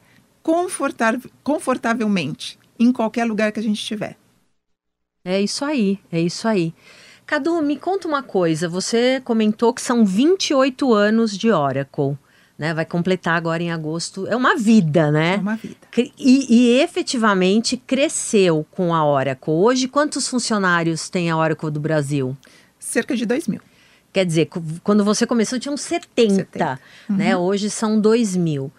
confortavelmente, 1.43 2.57
em 2.79 2.91
qualquer 2.91 3.25
lugar 3.25 3.51
que 3.51 3.59
a 3.59 3.63
gente 3.63 3.79
estiver. 3.79 4.15
É 5.25 5.41
isso 5.41 5.65
aí, 5.65 5.99
é 6.09 6.21
isso 6.21 6.47
aí. 6.47 6.73
Cadu, 7.25 7.61
me 7.61 7.75
conta 7.75 8.07
uma 8.07 8.23
coisa. 8.23 8.69
Você 8.69 9.19
comentou 9.25 9.73
que 9.73 9.81
são 9.81 10.05
28 10.05 10.93
anos 10.93 11.37
de 11.37 11.51
Oracle 11.51 12.17
né? 12.57 12.73
Vai 12.73 12.85
completar 12.85 13.35
agora 13.35 13.61
em 13.61 13.71
agosto. 13.71 14.27
É 14.27 14.35
uma 14.35 14.55
vida, 14.55 15.11
né? 15.11 15.35
É 15.35 15.37
uma 15.37 15.55
vida. 15.55 15.75
E, 16.17 16.47
e, 16.49 16.79
efetivamente 16.81 17.77
cresceu 17.77 18.65
com 18.71 18.93
a 18.93 19.05
Oracle. 19.05 19.53
Hoje, 19.53 19.87
quantos 19.87 20.27
funcionários 20.27 21.09
tem 21.09 21.29
a 21.29 21.37
Oracle 21.37 21.69
do 21.69 21.79
Brasil? 21.79 22.35
Cerca 22.79 23.15
de 23.15 23.25
2 23.25 23.47
mil. 23.47 23.61
Quer 24.11 24.25
dizer, 24.25 24.49
quando 24.83 25.03
você 25.03 25.27
começou 25.27 25.59
tinham 25.59 25.77
70, 25.77 26.35
70. 26.35 26.79
né? 27.09 27.37
Uhum. 27.37 27.43
Hoje 27.43 27.69
são 27.69 27.99
2 27.99 28.35
mil. 28.35 28.71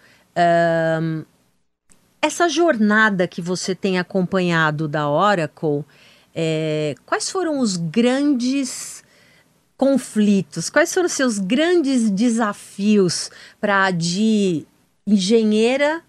Um, 1.01 1.23
essa 2.21 2.49
jornada 2.49 3.27
que 3.27 3.41
você 3.41 3.73
tem 3.73 3.97
acompanhado 3.97 4.87
da 4.87 5.09
Oracle, 5.09 5.85
é, 6.35 6.95
quais 7.05 7.29
foram 7.29 7.59
os 7.59 7.77
grandes 7.77 9.03
conflitos? 9.79 10.69
Quais 10.69 10.93
foram 10.93 11.07
os 11.07 11.13
seus 11.13 11.39
grandes 11.39 12.11
desafios 12.11 13.31
para 13.61 13.89
de 13.91 14.67
engenheira 15.07 16.03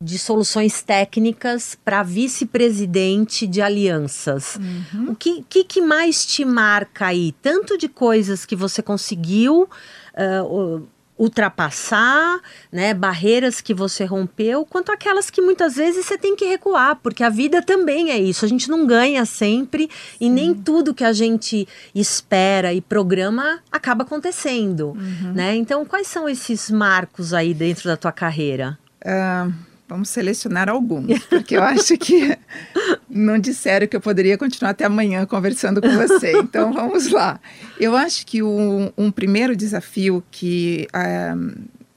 de 0.00 0.18
soluções 0.18 0.82
técnicas 0.82 1.76
para 1.82 2.02
vice-presidente 2.02 3.46
de 3.46 3.62
alianças. 3.62 4.56
Uhum. 4.56 5.12
O 5.12 5.16
que, 5.16 5.42
que, 5.48 5.64
que, 5.64 5.80
mais 5.80 6.26
te 6.26 6.44
marca 6.44 7.06
aí? 7.06 7.32
Tanto 7.40 7.78
de 7.78 7.88
coisas 7.88 8.44
que 8.44 8.54
você 8.54 8.82
conseguiu 8.82 9.62
uh, 9.62 10.86
ultrapassar, 11.18 12.40
né, 12.70 12.92
barreiras 12.92 13.60
que 13.60 13.72
você 13.72 14.04
rompeu, 14.04 14.66
quanto 14.66 14.92
aquelas 14.92 15.30
que 15.30 15.40
muitas 15.40 15.76
vezes 15.76 16.04
você 16.04 16.18
tem 16.18 16.36
que 16.36 16.44
recuar, 16.44 16.96
porque 16.96 17.24
a 17.24 17.30
vida 17.30 17.62
também 17.62 18.10
é 18.10 18.18
isso. 18.18 18.44
A 18.44 18.48
gente 18.48 18.68
não 18.68 18.86
ganha 18.86 19.24
sempre 19.24 19.88
e 20.20 20.28
nem 20.28 20.54
tudo 20.54 20.94
que 20.94 21.04
a 21.04 21.12
gente 21.12 21.66
espera 21.94 22.72
e 22.72 22.80
programa 22.80 23.60
acaba 23.72 24.04
acontecendo, 24.04 24.88
uhum. 24.88 25.32
né? 25.34 25.56
Então, 25.56 25.84
quais 25.84 26.06
são 26.06 26.28
esses 26.28 26.70
marcos 26.70 27.32
aí 27.32 27.54
dentro 27.54 27.88
da 27.88 27.96
tua 27.96 28.12
carreira? 28.12 28.78
Uh, 29.02 29.52
vamos 29.88 30.08
selecionar 30.08 30.68
alguns, 30.68 31.24
porque 31.26 31.56
eu 31.56 31.62
acho 31.62 31.96
que 31.96 32.36
não 33.08 33.38
disseram 33.38 33.86
que 33.86 33.96
eu 33.96 34.00
poderia 34.00 34.36
continuar 34.36 34.70
até 34.70 34.84
amanhã 34.84 35.24
conversando 35.26 35.80
com 35.80 35.88
você. 35.88 36.32
Então, 36.38 36.72
vamos 36.72 37.10
lá. 37.10 37.40
Eu 37.78 37.96
acho 37.96 38.26
que 38.26 38.42
um, 38.42 38.90
um 38.96 39.10
primeiro 39.10 39.56
desafio 39.56 40.22
que 40.30 40.88
um, 40.94 41.54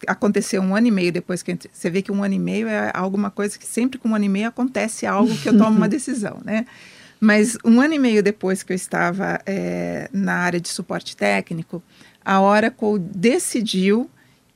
aconteceu 0.07 0.61
um 0.61 0.75
ano 0.75 0.87
e 0.87 0.91
meio 0.91 1.11
depois 1.11 1.41
que 1.41 1.57
você 1.71 1.89
vê 1.89 2.01
que 2.01 2.11
um 2.11 2.23
ano 2.23 2.35
e 2.35 2.39
meio 2.39 2.67
é 2.67 2.91
alguma 2.93 3.31
coisa 3.31 3.57
que 3.57 3.65
sempre 3.65 3.99
com 3.99 4.09
um 4.09 4.15
ano 4.15 4.25
e 4.25 4.29
meio 4.29 4.47
acontece 4.47 5.05
algo 5.05 5.35
que 5.37 5.49
eu 5.49 5.57
tomo 5.57 5.75
uma 5.75 5.89
decisão, 5.89 6.39
né? 6.45 6.65
Mas 7.19 7.57
um 7.65 7.81
ano 7.81 7.93
e 7.95 7.99
meio 7.99 8.23
depois 8.23 8.63
que 8.63 8.71
eu 8.71 8.75
estava 8.75 9.41
é, 9.45 10.09
na 10.13 10.35
área 10.35 10.59
de 10.59 10.69
suporte 10.69 11.17
técnico, 11.17 11.83
a 12.23 12.39
Oracle 12.39 12.97
decidiu 12.97 14.09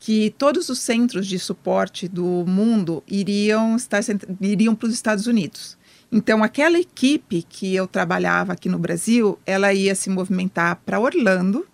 que 0.06 0.36
todos 0.38 0.68
os 0.68 0.80
centros 0.80 1.26
de 1.26 1.40
suporte 1.40 2.10
do 2.10 2.44
mundo 2.46 3.02
iriam 3.08 3.78
estar 3.78 4.02
iriam 4.42 4.76
para 4.76 4.88
os 4.90 4.94
Estados 4.94 5.28
Unidos. 5.28 5.78
Então, 6.12 6.44
aquela 6.44 6.78
equipe 6.78 7.42
que 7.48 7.74
eu 7.74 7.88
trabalhava 7.88 8.52
aqui 8.52 8.68
no 8.68 8.78
Brasil, 8.78 9.40
ela 9.46 9.74
ia 9.74 9.96
se 9.96 10.10
movimentar 10.10 10.82
para 10.86 11.00
Orlando. 11.00 11.66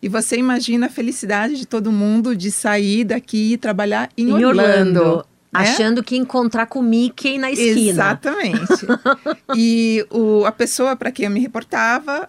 E 0.00 0.08
você 0.08 0.38
imagina 0.38 0.86
a 0.86 0.88
felicidade 0.88 1.54
de 1.56 1.66
todo 1.66 1.92
mundo 1.92 2.34
de 2.34 2.50
sair 2.50 3.04
daqui 3.04 3.52
e 3.52 3.58
trabalhar 3.58 4.08
em, 4.16 4.30
Em 4.30 4.32
Orlando. 4.32 4.98
Orlando. 4.98 5.16
né? 5.18 5.24
Achando 5.52 6.02
que 6.02 6.14
ia 6.14 6.20
encontrar 6.22 6.64
com 6.64 6.78
o 6.78 6.82
Mickey 6.82 7.36
na 7.36 7.50
esquina. 7.50 7.90
Exatamente. 7.90 8.86
e 9.54 10.02
o, 10.08 10.46
a 10.46 10.52
pessoa 10.52 10.96
para 10.96 11.12
quem 11.12 11.26
eu 11.26 11.30
me 11.30 11.40
reportava 11.40 12.26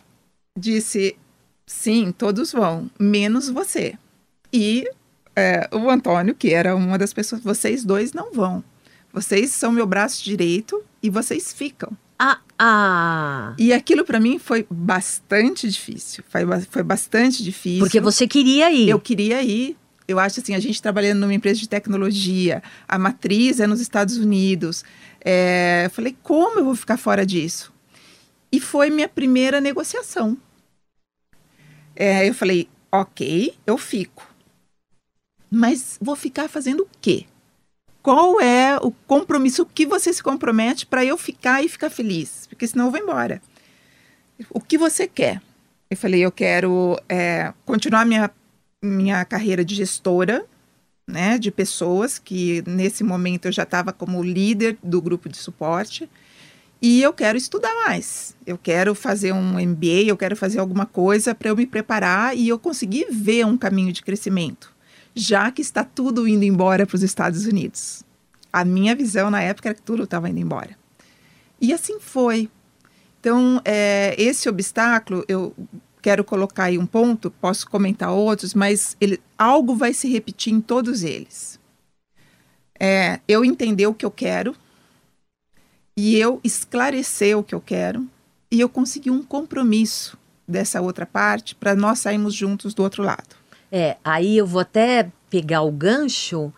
disse: 0.60 1.16
sim, 1.66 2.12
todos 2.12 2.52
vão, 2.52 2.92
menos 3.00 3.48
você. 3.48 3.94
E 4.52 4.86
é, 5.38 5.70
o 5.72 5.88
Antônio, 5.88 6.34
que 6.34 6.52
era 6.52 6.76
uma 6.76 6.98
das 6.98 7.14
pessoas, 7.14 7.44
vocês 7.44 7.86
dois 7.86 8.12
não 8.12 8.34
vão. 8.34 8.64
Vocês 9.14 9.52
são 9.52 9.72
meu 9.72 9.86
braço 9.86 10.24
direito 10.24 10.84
e 11.02 11.12
vocês 11.12 11.54
ficam. 11.54 11.96
Ah, 12.18 12.40
ah. 12.58 13.54
E 13.56 13.72
aquilo 13.72 14.04
para 14.04 14.20
mim 14.20 14.40
foi 14.40 14.66
bastante 14.68 15.70
difícil. 15.70 16.24
Foi, 16.28 16.42
foi 16.72 16.82
bastante 16.82 17.44
difícil. 17.44 17.82
Porque 17.82 18.02
você 18.02 18.28
queria 18.28 18.72
ir. 18.72 18.90
Eu 18.90 19.00
queria 19.00 19.44
ir. 19.44 19.78
Eu 20.08 20.18
acho 20.18 20.40
assim, 20.40 20.56
a 20.56 20.60
gente 20.60 20.82
trabalhando 20.82 21.20
numa 21.20 21.34
empresa 21.34 21.60
de 21.60 21.70
tecnologia, 21.70 22.64
a 22.88 22.98
matriz 22.98 23.60
é 23.60 23.68
nos 23.68 23.80
Estados 23.80 24.18
Unidos. 24.18 24.84
É, 25.24 25.84
eu 25.86 25.90
falei, 25.92 26.18
como 26.24 26.60
eu 26.60 26.66
vou 26.66 26.76
ficar 26.76 26.98
fora 26.98 27.24
disso? 27.24 27.72
E 28.52 28.60
foi 28.60 28.90
minha 28.90 29.08
primeira 29.08 29.62
negociação. 29.62 30.36
É, 31.96 32.28
eu 32.28 32.34
falei, 32.34 32.68
ok, 32.92 33.54
eu 33.68 33.78
fico. 33.78 34.27
Mas 35.50 35.98
vou 36.02 36.16
ficar 36.16 36.48
fazendo 36.48 36.82
o 36.84 36.90
quê? 37.02 37.26
Qual 38.02 38.40
é 38.40 38.78
o 38.82 38.92
compromisso? 38.92 39.64
O 39.64 39.66
que 39.66 39.86
você 39.86 40.14
se 40.14 40.24
compromete 40.24 40.86
para 40.86 41.04
eu 41.04 41.18
ficar 41.18 41.64
e 41.64 41.70
ficar 41.70 41.90
feliz? 41.90 42.48
Porque 42.48 42.68
senão 42.68 42.86
eu 42.86 42.92
vou 42.92 43.00
embora. 43.00 43.42
O 44.50 44.62
que 44.62 44.78
você 44.78 45.08
quer? 45.08 45.42
Eu 45.90 45.98
falei, 45.98 46.22
eu 46.22 46.32
quero 46.32 47.00
é, 47.08 47.54
continuar 47.66 48.06
minha, 48.06 48.30
minha 48.82 49.24
carreira 49.26 49.64
de 49.64 49.74
gestora, 49.74 50.46
né, 51.08 51.38
de 51.38 51.50
pessoas, 51.50 52.20
que 52.20 52.62
nesse 52.68 53.04
momento 53.04 53.46
eu 53.46 53.52
já 53.52 53.64
estava 53.64 53.94
como 53.94 54.22
líder 54.22 54.78
do 54.84 55.02
grupo 55.02 55.30
de 55.30 55.38
suporte. 55.38 56.10
E 56.82 57.02
eu 57.02 57.12
quero 57.12 57.38
estudar 57.38 57.74
mais. 57.86 58.36
Eu 58.46 58.58
quero 58.58 58.94
fazer 58.94 59.34
um 59.34 59.60
MBA, 59.60 60.04
eu 60.08 60.18
quero 60.18 60.36
fazer 60.36 60.60
alguma 60.60 60.86
coisa 60.86 61.34
para 61.34 61.50
eu 61.50 61.56
me 61.56 61.66
preparar 61.66 62.38
e 62.38 62.48
eu 62.48 62.60
conseguir 62.60 63.08
ver 63.10 63.46
um 63.46 63.58
caminho 63.58 63.92
de 63.92 64.04
crescimento, 64.04 64.72
já 65.18 65.52
que 65.52 65.62
está 65.62 65.84
tudo 65.84 66.28
indo 66.28 66.44
embora 66.44 66.86
para 66.86 66.96
os 66.96 67.04
Estados 67.04 67.46
Unidos. 67.46 68.04
A 68.54 68.64
minha 68.64 68.96
visão 68.96 69.30
na 69.30 69.42
época 69.42 69.70
era 69.70 69.76
que 69.76 69.82
tudo 69.82 70.04
estava 70.04 70.30
indo 70.30 70.40
embora. 70.40 70.78
E 71.60 71.74
assim 71.74 72.00
foi. 72.00 72.50
Então, 73.20 73.62
é, 73.66 74.16
esse 74.18 74.48
obstáculo, 74.48 75.26
eu 75.28 75.54
quero 76.02 76.24
colocar 76.24 76.66
aí 76.66 76.78
um 76.78 76.86
ponto, 76.86 77.32
posso 77.32 77.68
comentar 77.70 78.12
outros, 78.12 78.54
mas 78.54 78.96
ele, 79.02 79.20
algo 79.38 79.76
vai 79.76 79.94
se 79.94 80.08
repetir 80.08 80.54
em 80.54 80.62
todos 80.62 81.04
eles. 81.04 81.60
É, 82.80 83.20
eu 83.28 83.44
entender 83.44 83.88
o 83.88 83.94
que 83.94 84.06
eu 84.06 84.12
quero, 84.12 84.56
e 85.98 86.16
eu 86.16 86.40
esclarecer 86.44 87.36
o 87.36 87.44
que 87.44 87.56
eu 87.56 87.60
quero 87.60 88.08
e 88.52 88.60
eu 88.60 88.70
conseguir 88.70 89.10
um 89.10 89.24
compromisso 89.24 90.16
dessa 90.48 90.80
outra 90.80 91.08
parte 91.08 91.56
para 91.56 91.76
nós 91.76 91.98
sairmos 91.98 92.36
juntos 92.36 92.76
do 92.76 92.84
outro 92.84 93.02
lado. 93.02 93.36
É, 93.72 93.98
aí 94.04 94.38
eu 94.38 94.46
vou 94.46 94.62
até 94.62 95.12
pegar 95.30 95.62
o 95.62 95.72
gancho, 95.72 96.54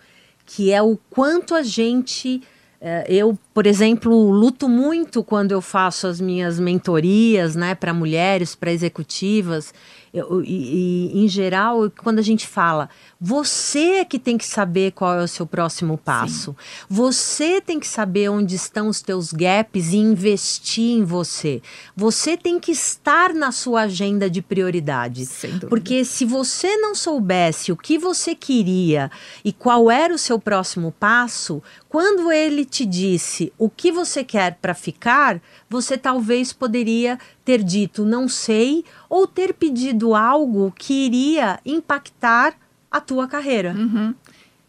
que 0.46 0.72
é 0.72 0.82
o 0.82 0.98
quanto 1.10 1.56
a 1.56 1.64
gente. 1.64 2.42
é, 2.80 3.06
eu, 3.08 3.38
por 3.60 3.68
exemplo, 3.68 4.32
luto 4.32 4.70
muito 4.70 5.22
quando 5.22 5.52
eu 5.52 5.60
faço 5.60 6.08
as 6.08 6.22
minhas 6.22 6.58
mentorias, 6.62 7.58
né, 7.58 7.76
para 7.76 7.94
mulheres, 7.94 8.56
para 8.56 8.72
executivas, 8.72 9.74
eu- 10.14 10.42
e, 10.44 11.12
e, 11.14 11.24
em 11.24 11.28
geral, 11.28 11.92
quando 12.02 12.20
a 12.20 12.22
gente 12.24 12.48
fala, 12.48 12.90
você 13.20 13.98
é 14.00 14.06
que 14.06 14.18
tem 14.18 14.38
que 14.38 14.46
saber 14.48 14.92
qual 14.94 15.20
é 15.20 15.24
o 15.24 15.28
seu 15.28 15.46
próximo 15.46 15.98
passo, 15.98 16.56
você 16.90 17.60
tem 17.62 17.80
que 17.82 17.86
saber 17.86 18.30
onde 18.30 18.56
estão 18.56 18.88
os 18.88 19.02
teus 19.02 19.32
gaps 19.34 19.92
e 19.92 19.98
investir 19.98 20.98
em 20.98 21.04
você, 21.04 21.62
você 21.96 22.38
tem 22.38 22.60
que 22.62 22.72
estar 22.72 23.34
na 23.34 23.52
sua 23.52 23.82
agenda 23.82 24.30
de 24.30 24.42
dúvida. 24.42 25.68
Porque 25.70 26.04
se 26.06 26.24
você 26.26 26.78
não 26.78 26.96
soubesse 26.96 27.72
o 27.74 27.78
que 27.78 27.98
você 28.00 28.34
queria 28.34 29.12
e 29.44 29.52
qual 29.54 29.92
era 29.92 30.14
o 30.14 30.18
seu 30.18 30.40
próximo 30.40 30.92
passo, 30.98 31.62
quando 31.88 32.32
ele 32.32 32.66
te 32.66 32.84
disse 32.86 33.49
o 33.58 33.70
que 33.70 33.92
você 33.92 34.24
quer 34.24 34.58
para 34.62 34.74
ficar, 34.74 35.42
você 35.70 35.98
talvez 35.98 36.54
poderia 36.54 37.18
ter 37.44 37.64
dito 37.64 38.06
não 38.06 38.28
sei 38.28 38.84
ou 39.10 39.28
ter 39.28 39.54
pedido 39.54 40.16
algo 40.16 40.74
que 40.78 41.06
iria 41.06 41.60
impactar 41.66 42.56
a 42.90 43.00
tua 43.00 43.28
carreira. 43.28 43.74
Uhum. 43.78 44.14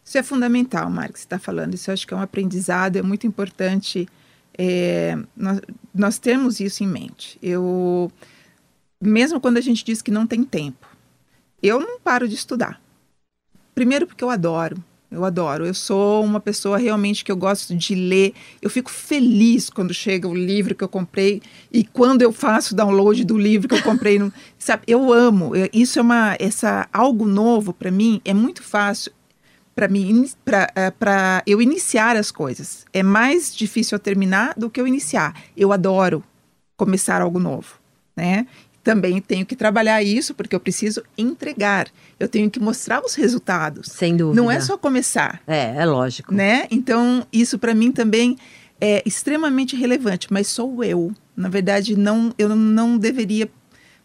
Isso 0.04 0.18
é 0.18 0.22
fundamental, 0.22 0.90
Marcos, 0.90 1.20
você 1.20 1.26
está 1.26 1.38
falando. 1.38 1.74
Isso 1.74 1.90
eu 1.90 1.94
acho 1.94 2.06
que 2.06 2.12
é 2.12 2.16
um 2.16 2.22
aprendizado, 2.22 2.96
é 2.96 3.02
muito 3.02 3.26
importante 3.26 4.08
é, 4.62 5.16
nós, 5.36 5.60
nós 5.94 6.18
temos 6.18 6.60
isso 6.60 6.84
em 6.84 6.86
mente. 6.86 7.38
Eu, 7.42 8.12
mesmo 9.00 9.40
quando 9.40 9.56
a 9.56 9.60
gente 9.62 9.82
diz 9.82 10.02
que 10.02 10.10
não 10.10 10.26
tem 10.26 10.44
tempo, 10.44 10.86
eu 11.62 11.80
não 11.80 11.98
paro 11.98 12.28
de 12.28 12.34
estudar. 12.34 12.80
Primeiro 13.74 14.06
porque 14.06 14.22
eu 14.22 14.28
adoro, 14.28 14.76
eu 15.10 15.24
adoro. 15.24 15.66
Eu 15.66 15.74
sou 15.74 16.24
uma 16.24 16.38
pessoa 16.38 16.78
realmente 16.78 17.24
que 17.24 17.32
eu 17.32 17.36
gosto 17.36 17.74
de 17.74 17.94
ler. 17.94 18.32
Eu 18.62 18.70
fico 18.70 18.90
feliz 18.90 19.68
quando 19.68 19.92
chega 19.92 20.28
o 20.28 20.34
livro 20.34 20.74
que 20.74 20.84
eu 20.84 20.88
comprei 20.88 21.42
e 21.72 21.84
quando 21.84 22.22
eu 22.22 22.32
faço 22.32 22.74
download 22.74 23.24
do 23.24 23.36
livro 23.36 23.68
que 23.68 23.74
eu 23.74 23.82
comprei. 23.82 24.18
No, 24.18 24.32
sabe, 24.58 24.84
eu 24.86 25.12
amo. 25.12 25.54
Eu- 25.56 25.68
isso 25.72 25.98
é 25.98 26.02
uma, 26.02 26.36
essa 26.38 26.88
algo 26.92 27.26
novo 27.26 27.72
para 27.72 27.90
mim. 27.90 28.20
É 28.24 28.32
muito 28.32 28.62
fácil 28.62 29.12
para 29.74 29.88
mim 29.88 30.28
para 30.44 31.42
eu 31.46 31.60
iniciar 31.60 32.16
as 32.16 32.30
coisas. 32.30 32.84
É 32.92 33.02
mais 33.02 33.54
difícil 33.54 33.96
eu 33.96 34.00
terminar 34.00 34.54
do 34.56 34.70
que 34.70 34.80
eu 34.80 34.86
iniciar. 34.86 35.34
Eu 35.56 35.72
adoro 35.72 36.22
começar 36.76 37.20
algo 37.20 37.38
novo, 37.38 37.78
né? 38.16 38.46
Também 38.82 39.20
tenho 39.20 39.44
que 39.44 39.54
trabalhar 39.54 40.02
isso 40.02 40.34
porque 40.34 40.56
eu 40.56 40.60
preciso 40.60 41.02
entregar. 41.16 41.88
Eu 42.18 42.28
tenho 42.28 42.50
que 42.50 42.58
mostrar 42.58 43.02
os 43.04 43.14
resultados. 43.14 43.88
Sem 43.88 44.16
dúvida. 44.16 44.40
Não 44.40 44.50
é 44.50 44.58
só 44.60 44.78
começar, 44.78 45.40
É, 45.46 45.74
é 45.76 45.84
lógico. 45.84 46.34
né? 46.34 46.66
Então, 46.70 47.26
isso 47.32 47.58
para 47.58 47.74
mim 47.74 47.92
também 47.92 48.38
é 48.80 49.02
extremamente 49.04 49.76
relevante, 49.76 50.28
mas 50.30 50.46
sou 50.48 50.82
eu. 50.82 51.12
Na 51.36 51.48
verdade, 51.48 51.94
não, 51.96 52.32
eu 52.38 52.48
não 52.56 52.96
deveria 52.96 53.50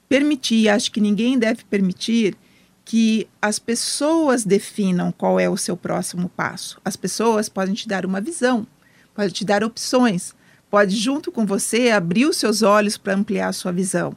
permitir, 0.09 0.69
acho 0.69 0.91
que 0.91 0.99
ninguém 1.01 1.37
deve 1.39 1.63
permitir 1.63 2.35
que 2.83 3.27
as 3.41 3.57
pessoas 3.57 4.43
definam 4.43 5.11
qual 5.11 5.39
é 5.39 5.49
o 5.49 5.57
seu 5.57 5.75
próximo 5.75 6.29
passo. 6.29 6.79
As 6.85 6.95
pessoas 6.95 7.49
podem 7.49 7.73
te 7.73 7.87
dar 7.87 8.05
uma 8.05 8.21
visão, 8.21 8.67
podem 9.15 9.31
te 9.31 9.43
dar 9.43 9.63
opções, 9.63 10.35
pode 10.69 10.95
junto 10.95 11.31
com 11.31 11.45
você 11.45 11.89
abrir 11.89 12.25
os 12.25 12.37
seus 12.37 12.61
olhos 12.61 12.97
para 12.97 13.15
ampliar 13.15 13.47
a 13.47 13.53
sua 13.53 13.71
visão. 13.71 14.13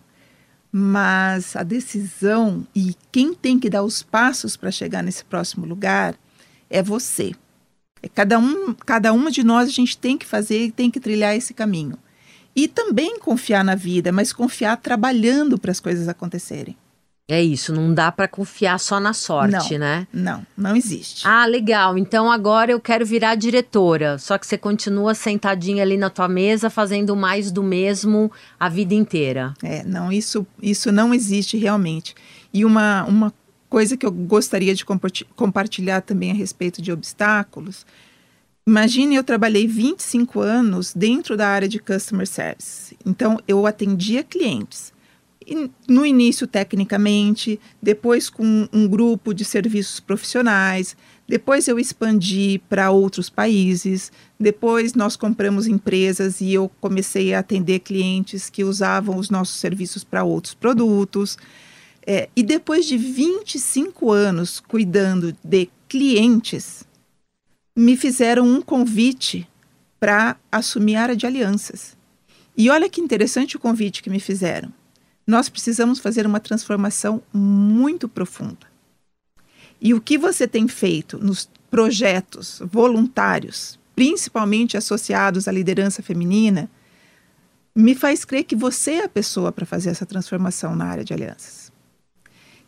Mas 0.70 1.56
a 1.56 1.62
decisão 1.62 2.66
e 2.74 2.94
quem 3.10 3.32
tem 3.32 3.58
que 3.58 3.70
dar 3.70 3.82
os 3.82 4.02
passos 4.02 4.56
para 4.56 4.70
chegar 4.70 5.02
nesse 5.02 5.24
próximo 5.24 5.64
lugar 5.66 6.14
é 6.68 6.82
você. 6.82 7.32
É 8.02 8.08
cada 8.08 8.38
um, 8.38 8.74
cada 8.74 9.12
uma 9.12 9.30
de 9.30 9.42
nós 9.42 9.68
a 9.68 9.72
gente 9.72 9.96
tem 9.96 10.16
que 10.16 10.26
fazer 10.26 10.66
e 10.66 10.72
tem 10.72 10.90
que 10.90 11.00
trilhar 11.00 11.34
esse 11.34 11.54
caminho. 11.54 11.98
E 12.54 12.68
também 12.68 13.18
confiar 13.18 13.64
na 13.64 13.74
vida, 13.74 14.12
mas 14.12 14.32
confiar 14.32 14.76
trabalhando 14.76 15.58
para 15.58 15.70
as 15.70 15.80
coisas 15.80 16.08
acontecerem. 16.08 16.76
É 17.30 17.42
isso, 17.42 17.74
não 17.74 17.92
dá 17.92 18.10
para 18.10 18.26
confiar 18.26 18.80
só 18.80 18.98
na 18.98 19.12
sorte, 19.12 19.72
Não. 19.74 19.78
né? 19.80 20.06
Não, 20.10 20.46
não 20.56 20.74
existe. 20.74 21.26
Ah, 21.28 21.44
legal. 21.44 21.98
Então 21.98 22.32
agora 22.32 22.72
eu 22.72 22.80
quero 22.80 23.04
virar 23.04 23.34
diretora. 23.34 24.16
Só 24.16 24.38
que 24.38 24.46
você 24.46 24.56
continua 24.56 25.14
sentadinha 25.14 25.82
ali 25.82 25.98
na 25.98 26.08
tua 26.08 26.26
mesa 26.26 26.70
fazendo 26.70 27.14
mais 27.14 27.50
do 27.52 27.62
mesmo 27.62 28.32
a 28.58 28.70
vida 28.70 28.94
inteira. 28.94 29.52
É, 29.62 29.84
não, 29.84 30.10
isso, 30.10 30.46
isso 30.62 30.90
não 30.90 31.12
existe 31.12 31.58
realmente. 31.58 32.14
E 32.50 32.64
uma, 32.64 33.04
uma 33.04 33.34
coisa 33.68 33.94
que 33.94 34.06
eu 34.06 34.10
gostaria 34.10 34.74
de 34.74 34.82
comparti- 34.82 35.26
compartilhar 35.36 36.00
também 36.00 36.30
a 36.30 36.34
respeito 36.34 36.80
de 36.80 36.90
obstáculos. 36.90 37.84
Imagine, 38.66 39.16
eu 39.16 39.24
trabalhei 39.24 39.66
25 39.66 40.40
anos 40.40 40.94
dentro 40.94 41.36
da 41.36 41.48
área 41.48 41.68
de 41.68 41.78
customer 41.78 42.26
service. 42.26 42.96
Então, 43.04 43.38
eu 43.46 43.66
atendia 43.66 44.24
clientes. 44.24 44.92
No 45.88 46.04
início, 46.04 46.46
tecnicamente, 46.46 47.58
depois 47.82 48.28
com 48.28 48.68
um 48.72 48.86
grupo 48.86 49.32
de 49.32 49.44
serviços 49.44 50.00
profissionais, 50.00 50.96
depois 51.26 51.68
eu 51.68 51.78
expandi 51.78 52.60
para 52.68 52.90
outros 52.90 53.28
países, 53.28 54.10
depois 54.40 54.94
nós 54.94 55.16
compramos 55.16 55.66
empresas 55.66 56.40
e 56.40 56.54
eu 56.54 56.70
comecei 56.80 57.34
a 57.34 57.40
atender 57.40 57.80
clientes 57.80 58.48
que 58.48 58.64
usavam 58.64 59.16
os 59.16 59.28
nossos 59.28 59.56
serviços 59.56 60.02
para 60.04 60.24
outros 60.24 60.54
produtos. 60.54 61.36
É, 62.06 62.30
e 62.34 62.42
depois 62.42 62.86
de 62.86 62.96
25 62.96 64.10
anos 64.10 64.58
cuidando 64.60 65.36
de 65.44 65.68
clientes, 65.86 66.84
me 67.76 67.96
fizeram 67.96 68.46
um 68.46 68.62
convite 68.62 69.46
para 70.00 70.36
assumir 70.50 70.96
a 70.96 71.02
área 71.02 71.16
de 71.16 71.26
alianças. 71.26 71.96
E 72.56 72.70
olha 72.70 72.88
que 72.88 73.00
interessante 73.00 73.56
o 73.56 73.60
convite 73.60 74.02
que 74.02 74.10
me 74.10 74.18
fizeram. 74.18 74.72
Nós 75.28 75.50
precisamos 75.50 75.98
fazer 75.98 76.26
uma 76.26 76.40
transformação 76.40 77.22
muito 77.30 78.08
profunda. 78.08 78.66
E 79.78 79.92
o 79.92 80.00
que 80.00 80.16
você 80.16 80.48
tem 80.48 80.66
feito 80.66 81.18
nos 81.22 81.50
projetos 81.70 82.62
voluntários, 82.64 83.78
principalmente 83.94 84.74
associados 84.74 85.46
à 85.46 85.52
liderança 85.52 86.02
feminina, 86.02 86.70
me 87.76 87.94
faz 87.94 88.24
crer 88.24 88.44
que 88.44 88.56
você 88.56 88.92
é 88.92 89.04
a 89.04 89.08
pessoa 89.08 89.52
para 89.52 89.66
fazer 89.66 89.90
essa 89.90 90.06
transformação 90.06 90.74
na 90.74 90.86
área 90.86 91.04
de 91.04 91.12
alianças. 91.12 91.70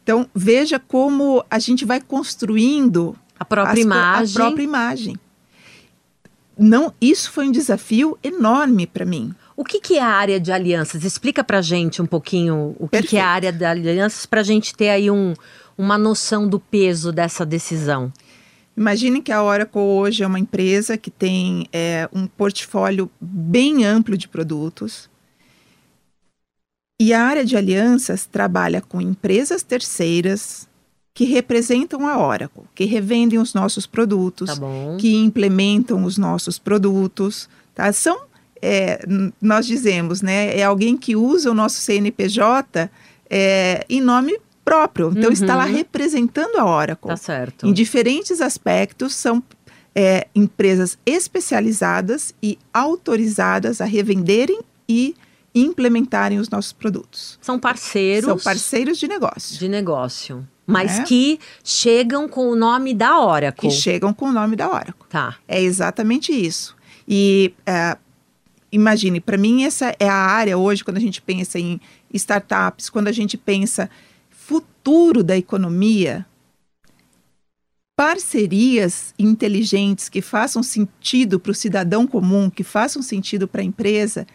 Então, 0.03 0.29
veja 0.35 0.79
como 0.79 1.42
a 1.51 1.59
gente 1.59 1.87
vai 1.87 1.99
construindo 1.99 3.16
a 3.38 3.44
própria 3.44 3.81
imagem. 3.81 4.37
A 4.37 4.38
própria 4.38 4.62
imagem. 4.64 5.16
Não, 6.59 6.92
isso 7.01 7.33
foi 7.33 7.49
um 7.49 7.53
desafio 7.53 8.18
enorme 8.23 8.87
para 8.87 9.07
mim. 9.07 9.35
O 9.61 9.64
que, 9.64 9.79
que, 9.79 9.99
é 9.99 10.03
a 10.03 10.07
área 10.07 10.40
de 10.40 10.51
alianças? 10.51 11.05
Explica 11.05 11.44
para 11.44 11.61
gente 11.61 12.01
um 12.01 12.07
pouquinho 12.07 12.75
o 12.79 12.88
que, 12.88 13.03
que 13.03 13.18
é 13.18 13.20
a 13.20 13.29
área 13.29 13.53
de 13.53 13.62
alianças 13.62 14.25
para 14.25 14.40
a 14.40 14.42
gente 14.42 14.75
ter 14.75 14.88
aí 14.88 15.11
um, 15.11 15.35
uma 15.77 15.99
noção 15.99 16.49
do 16.49 16.59
peso 16.59 17.12
dessa 17.12 17.44
decisão. 17.44 18.11
Imagine 18.75 19.20
que 19.20 19.31
a 19.31 19.42
Oracle 19.42 19.79
hoje 19.79 20.23
é 20.23 20.27
uma 20.27 20.38
empresa 20.38 20.96
que 20.96 21.11
tem 21.11 21.68
é, 21.75 22.09
um 22.11 22.27
portfólio 22.27 23.11
bem 23.20 23.85
amplo 23.85 24.16
de 24.16 24.29
produtos. 24.29 25.11
E 26.99 27.12
a 27.12 27.23
área 27.23 27.44
de 27.44 27.55
alianças 27.55 28.25
trabalha 28.25 28.81
com 28.81 28.99
empresas 28.99 29.62
terceiras 29.62 30.66
que 31.12 31.27
representam 31.27 32.09
a 32.09 32.18
Oracle, 32.18 32.64
que 32.75 32.87
revendem 32.87 33.38
os 33.38 33.53
nossos 33.53 33.87
produtos, 33.87 34.59
tá 34.59 34.66
que 34.99 35.16
implementam 35.16 36.03
os 36.03 36.16
nossos 36.16 36.59
produtos. 36.59 37.46
Tá? 37.75 37.92
São, 37.92 38.30
é, 38.62 39.05
nós 39.40 39.66
dizemos, 39.66 40.23
né, 40.23 40.57
é 40.57 40.62
alguém 40.62 40.96
que 40.96 41.16
usa 41.16 41.51
o 41.51 41.55
nosso 41.55 41.81
CNPJ 41.81 42.90
é, 43.29 43.85
em 43.88 44.01
nome 44.01 44.38
próprio. 44.64 45.11
Então, 45.11 45.25
uhum. 45.25 45.33
está 45.33 45.57
lá 45.57 45.64
representando 45.64 46.57
a 46.57 46.64
Oracle. 46.64 47.09
Tá 47.09 47.16
certo. 47.16 47.66
Em 47.66 47.73
diferentes 47.73 48.40
aspectos, 48.40 49.14
são 49.14 49.42
é, 49.94 50.27
empresas 50.35 50.99
especializadas 51.05 52.35
e 52.42 52.59
autorizadas 52.73 53.81
a 53.81 53.85
revenderem 53.85 54.61
e 54.88 55.14
implementarem 55.55 56.38
os 56.38 56.49
nossos 56.49 56.73
produtos. 56.73 57.38
São 57.40 57.59
parceiros. 57.59 58.27
São 58.27 58.38
parceiros 58.38 58.99
de 58.99 59.09
negócio. 59.09 59.59
De 59.59 59.68
negócio. 59.68 60.46
Mas 60.66 61.01
é. 61.01 61.03
que 61.03 61.40
chegam 61.64 62.29
com 62.29 62.49
o 62.49 62.55
nome 62.55 62.94
da 62.94 63.18
Oracle. 63.18 63.68
Que 63.68 63.75
chegam 63.75 64.14
com 64.14 64.27
o 64.27 64.33
nome 64.33 64.55
da 64.55 64.68
Oracle. 64.68 65.09
Tá. 65.09 65.37
É 65.49 65.61
exatamente 65.61 66.33
isso. 66.33 66.77
E 67.09 67.53
é, 67.66 67.96
imagine, 68.72 69.20
para 69.20 69.37
mim 69.37 69.64
essa 69.64 69.94
é 69.98 70.09
a 70.09 70.14
área 70.14 70.56
hoje 70.56 70.85
quando 70.85 70.96
a 70.96 71.00
gente 71.00 71.20
pensa 71.20 71.59
em 71.59 71.80
startups, 72.12 72.88
quando 72.88 73.09
a 73.09 73.12
gente 73.12 73.37
pensa 73.37 73.90
futuro 74.28 75.22
da 75.22 75.37
economia, 75.37 76.26
parcerias 77.96 79.14
inteligentes 79.18 80.09
que 80.09 80.22
façam 80.22 80.62
sentido 80.62 81.38
para 81.38 81.52
o 81.52 81.54
cidadão 81.54 82.06
comum, 82.06 82.48
que 82.48 82.64
façam 82.64 83.02
sentido 83.02 83.46
para 83.46 83.61
a 83.61 83.64
empresa, 83.64 84.26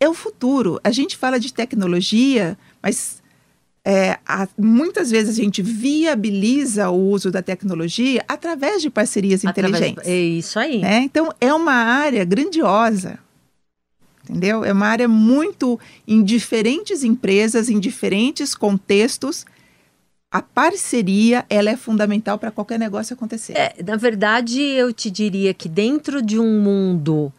é 0.00 0.08
o 0.08 0.14
futuro. 0.14 0.80
A 0.82 0.90
gente 0.90 1.16
fala 1.16 1.38
de 1.38 1.52
tecnologia, 1.52 2.58
mas 2.82 3.22
é, 3.84 4.18
a, 4.26 4.48
muitas 4.58 5.10
vezes 5.10 5.38
a 5.38 5.42
gente 5.42 5.62
viabiliza 5.62 6.90
o 6.90 7.10
uso 7.10 7.30
da 7.30 7.40
tecnologia 7.40 8.24
através 8.26 8.82
de 8.82 8.90
parcerias 8.90 9.44
através, 9.44 9.76
inteligentes. 9.76 10.08
É 10.08 10.16
isso 10.16 10.58
aí. 10.58 10.80
Né? 10.80 10.98
Então, 11.04 11.32
é 11.40 11.54
uma 11.54 11.72
área 11.72 12.24
grandiosa 12.24 13.18
entendeu? 14.28 14.64
É 14.64 14.72
uma 14.72 14.86
área 14.86 15.08
muito 15.08 15.78
em 16.06 16.22
diferentes 16.22 17.02
empresas, 17.02 17.68
em 17.68 17.80
diferentes 17.80 18.54
contextos. 18.54 19.46
A 20.30 20.42
parceria 20.42 21.46
ela 21.48 21.70
é 21.70 21.76
fundamental 21.76 22.38
para 22.38 22.50
qualquer 22.50 22.78
negócio 22.78 23.14
acontecer. 23.14 23.56
É, 23.56 23.74
na 23.82 23.96
verdade, 23.96 24.60
eu 24.60 24.92
te 24.92 25.10
diria 25.10 25.54
que 25.54 25.68
dentro 25.68 26.20
de 26.20 26.38
um 26.38 26.60
mundo 26.60 27.32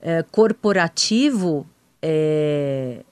é, 0.00 0.22
corporativo 0.22 1.66
é, 2.02 3.02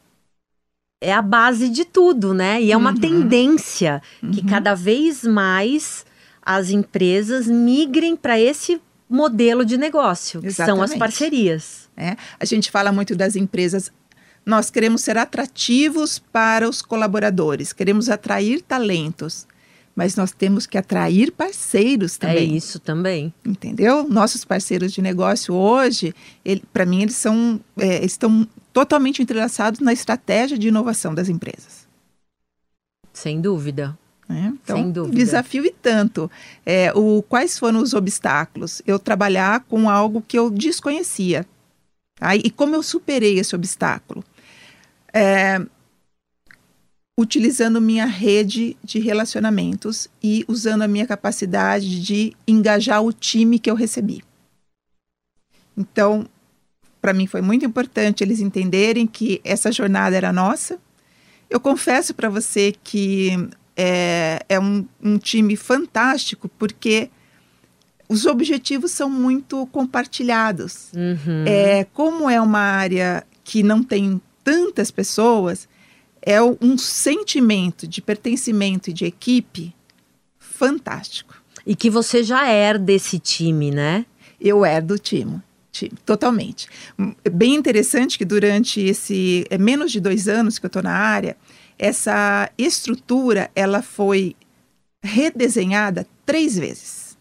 é 1.03 1.13
a 1.13 1.23
base 1.23 1.69
de 1.69 1.85
tudo, 1.85 2.35
né? 2.35 2.61
E 2.61 2.71
é 2.71 2.77
uma 2.77 2.91
uhum. 2.91 3.01
tendência 3.01 4.03
uhum. 4.23 4.31
que 4.31 4.45
cada 4.45 4.75
vez 4.75 5.25
mais 5.25 6.05
as 6.43 6.71
empresas 6.71 7.47
migrem 7.47 8.15
para 8.15 8.39
esse 8.39 8.81
modelo 9.14 9.64
de 9.64 9.79
negócio, 9.79 10.42
que 10.42 10.53
são 10.53 10.83
as 10.83 10.94
parcerias. 10.94 11.88
É, 11.96 12.16
a 12.38 12.44
gente 12.44 12.70
fala 12.70 12.90
muito 12.90 13.14
das 13.14 13.37
empresas. 13.37 13.90
Nós 14.44 14.70
queremos 14.70 15.03
ser 15.03 15.16
atrativos 15.16 16.18
para 16.18 16.68
os 16.68 16.83
colaboradores, 16.83 17.72
queremos 17.72 18.11
atrair 18.11 18.61
talentos, 18.61 19.46
mas 19.96 20.16
nós 20.16 20.33
temos 20.33 20.66
que 20.66 20.77
atrair 20.77 21.31
parceiros 21.31 22.18
também. 22.18 22.53
É 22.53 22.57
isso 22.57 22.81
também. 22.81 23.33
Entendeu? 23.44 24.07
Nossos 24.09 24.44
parceiros 24.44 24.92
de 24.92 25.00
negócio 25.00 25.55
hoje, 25.55 26.12
para 26.72 26.85
mim, 26.85 27.03
eles 27.03 27.14
são, 27.14 27.61
é, 27.79 28.05
estão 28.05 28.46
totalmente 28.72 29.22
entrelaçados 29.22 29.79
na 29.79 29.92
estratégia 29.92 30.59
de 30.59 30.68
inovação 30.68 31.14
das 31.14 31.29
empresas. 31.29 31.87
Sem 33.12 33.40
dúvida. 33.40 33.96
É, 34.29 34.47
então, 34.47 34.77
Sem 34.77 34.91
dúvida. 34.91 35.17
desafio 35.17 35.65
e 35.67 35.71
tanto. 35.71 36.31
É, 36.65 36.93
o, 36.95 37.23
quais 37.23 37.59
foram 37.59 37.81
os 37.81 37.93
obstáculos? 37.93 38.81
Eu 38.87 38.99
trabalhar 38.99 39.61
com 39.61 39.89
algo 39.89 40.23
que 40.23 40.39
eu 40.39 40.51
desconhecia. 40.51 41.47
Tá? 42.17 42.35
E 42.35 42.51
como 42.51 42.75
eu 42.75 42.83
superei 42.83 43.39
esse 43.39 43.55
obstáculo? 43.55 44.25
É, 45.13 45.61
utilizando 47.19 47.81
minha 47.81 48.07
rede 48.07 48.77
de 48.83 48.99
relacionamentos 48.99 50.09
e 50.23 50.45
usando 50.49 50.83
a 50.83 50.89
minha 50.89 51.07
capacidade 51.07 52.03
de 52.03 52.35
engajar 52.47 53.03
o 53.03 53.13
time 53.13 53.59
que 53.59 53.71
eu 53.71 53.75
recebi. 53.75 54.23
Então, 55.77 56.27
para 57.01 57.13
mim 57.13 57.27
foi 57.27 57.41
muito 57.41 57.65
importante 57.65 58.25
eles 58.25 58.41
entenderem 58.41 59.07
que 59.07 59.41
essa 59.45 59.71
jornada 59.71 60.17
era 60.17 60.33
nossa. 60.33 60.79
Eu 61.49 61.61
confesso 61.61 62.15
para 62.15 62.29
você 62.29 62.75
que 62.83 63.49
é, 63.77 64.45
é 64.49 64.61
um, 64.61 64.87
um 65.03 65.19
time 65.19 65.57
fantástico 65.57 66.49
porque 66.59 67.11
os 68.09 68.27
objetivos 68.27 68.91
são 68.91 69.09
muito 69.09 69.67
compartilhados. 69.67 70.91
Uhum. 70.95 71.45
É, 71.47 71.85
como 71.93 72.29
é 72.29 72.41
uma 72.41 72.61
área 72.61 73.27
que 73.43 73.63
não 73.63 73.83
tem 73.83 74.21
tantas 74.43 74.91
pessoas, 74.91 75.69
é 76.23 76.41
um 76.43 76.79
sentimento 76.79 77.87
de 77.87 78.01
pertencimento 78.01 78.91
e 78.91 78.93
de 78.93 79.05
equipe 79.05 79.75
fantástico. 80.39 81.35
E 81.67 81.75
que 81.75 81.91
você 81.91 82.23
já 82.23 82.47
era 82.49 82.79
desse 82.79 83.19
time, 83.19 83.71
né? 83.71 84.05
Eu 84.41 84.65
era 84.65 84.85
do 84.85 84.99
time, 84.99 85.41
time 85.73 85.93
totalmente. 86.05 86.69
Bem 87.33 87.55
interessante 87.55 88.19
que 88.19 88.25
durante 88.25 88.81
esse 88.81 89.47
é, 89.49 89.57
menos 89.57 89.91
de 89.91 90.01
dois 90.01 90.29
anos 90.29 90.59
que 90.59 90.67
eu 90.67 90.69
estou 90.69 90.83
na 90.83 90.93
área, 90.93 91.37
essa 91.79 92.51
estrutura 92.57 93.51
ela 93.55 93.83
foi 93.83 94.37
redesenhada 95.03 96.07
três 96.25 96.59
vezes 96.59 97.19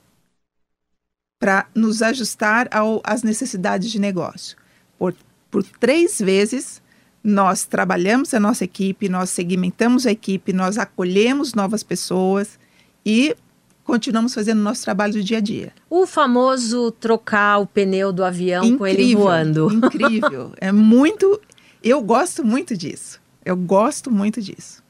para 1.39 1.67
nos 1.75 2.01
ajustar 2.01 2.69
ao, 2.71 3.01
às 3.03 3.21
necessidades 3.21 3.91
de 3.91 3.99
negócio. 3.99 4.57
Por, 4.97 5.13
por 5.51 5.63
três 5.63 6.19
vezes 6.19 6.81
nós 7.23 7.65
trabalhamos 7.65 8.33
a 8.33 8.39
nossa 8.39 8.63
equipe, 8.63 9.09
nós 9.09 9.29
segmentamos 9.29 10.05
a 10.05 10.11
equipe, 10.11 10.53
nós 10.53 10.77
acolhemos 10.77 11.53
novas 11.53 11.83
pessoas 11.83 12.57
e 13.05 13.35
continuamos 13.83 14.33
fazendo 14.33 14.59
o 14.59 14.63
nosso 14.63 14.83
trabalho 14.83 15.13
do 15.13 15.23
dia 15.23 15.37
a 15.37 15.41
dia. 15.41 15.73
O 15.89 16.05
famoso 16.05 16.91
trocar 16.91 17.59
o 17.59 17.67
pneu 17.67 18.11
do 18.13 18.23
avião 18.23 18.63
incrível, 18.63 18.77
com 18.77 18.87
ele 18.87 19.15
voando. 19.15 19.71
Incrível. 19.73 20.51
é 20.57 20.71
muito. 20.71 21.41
Eu 21.83 22.01
gosto 22.01 22.45
muito 22.45 22.75
disso. 22.75 23.21
Eu 23.45 23.55
gosto 23.55 24.11
muito 24.11 24.41
disso. 24.41 24.83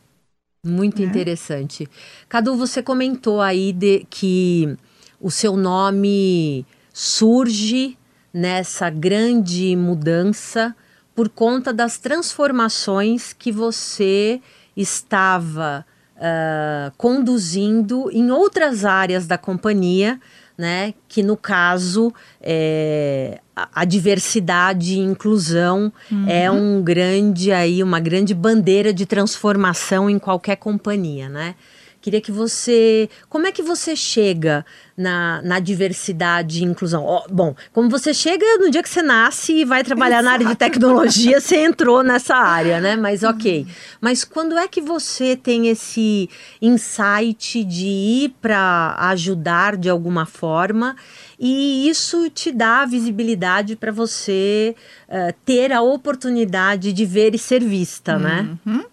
Muito 0.66 1.02
é. 1.02 1.06
interessante. 1.06 1.88
Cadu, 2.30 2.56
você 2.56 2.82
comentou 2.82 3.42
aí 3.42 3.74
de 3.74 4.06
que 4.10 4.78
o 5.20 5.30
seu 5.30 5.58
nome 5.58 6.66
surge 6.94 7.98
nessa 8.34 8.90
grande 8.90 9.76
mudança 9.76 10.76
por 11.16 11.30
conta 11.30 11.74
das 11.74 11.98
transformações 11.98 13.34
que 13.34 13.52
você 13.52 14.42
estava 14.76 15.86
uh, 16.16 16.92
conduzindo 16.98 18.10
em 18.12 18.32
outras 18.32 18.86
áreas 18.86 19.28
da 19.28 19.38
companhia 19.38 20.20
né? 20.58 20.94
Que 21.08 21.24
no 21.24 21.36
caso 21.36 22.14
é, 22.42 23.42
a, 23.56 23.86
diversidade 23.86 24.96
e 24.96 25.00
inclusão 25.00 25.92
uhum. 26.12 26.28
é 26.28 26.50
um 26.50 26.82
grande 26.82 27.52
aí 27.52 27.84
uma 27.84 28.00
grande 28.00 28.34
bandeira 28.34 28.94
de 28.94 29.06
transformação 29.06 30.10
em 30.10 30.18
qualquer 30.18 30.56
companhia, 30.56 31.30
né? 31.30 31.56
Queria 32.04 32.20
que 32.20 32.34
você. 32.34 33.10
Como 33.30 33.48
é 33.48 33.52
que 33.54 33.62
você 33.62 33.96
chega 33.96 34.66
na, 34.98 35.42
na 35.42 35.58
diversidade 35.62 36.60
e 36.60 36.66
inclusão? 36.66 37.06
Ó, 37.06 37.24
bom, 37.32 37.56
como 37.72 37.90
você 37.90 38.14
chega 38.14 38.46
no 38.60 38.70
dia 38.70 38.84
que 38.84 38.90
você 38.90 39.02
nasce 39.02 39.62
e 39.62 39.64
vai 39.64 39.86
trabalhar 39.86 40.22
na 40.22 40.34
área 40.34 40.46
de 40.46 40.56
tecnologia, 40.56 41.40
você 41.40 41.64
entrou 41.64 42.04
nessa 42.04 42.36
área, 42.36 42.82
né? 42.82 42.98
Mas 42.98 43.24
ok. 43.24 43.66
Mas 44.02 44.26
quando 44.26 44.58
é 44.58 44.68
que 44.68 44.82
você 44.82 45.38
tem 45.38 45.70
esse 45.70 46.30
insight 46.62 47.64
de 47.64 47.88
ir 47.88 48.36
para 48.42 48.98
ajudar 49.12 49.78
de 49.78 49.90
alguma 49.90 50.26
forma? 50.26 50.98
E 51.40 51.88
isso 51.88 52.30
te 52.30 52.52
dá 52.52 52.86
visibilidade 52.86 53.78
para 53.78 53.94
você 53.94 54.76
uh, 55.08 55.34
ter 55.46 55.72
a 55.72 55.82
oportunidade 55.82 56.92
de 56.92 57.06
ver 57.06 57.34
e 57.34 57.38
ser 57.38 57.64
vista, 57.64 58.20
né? 58.20 58.58
Uhum. 58.66 58.84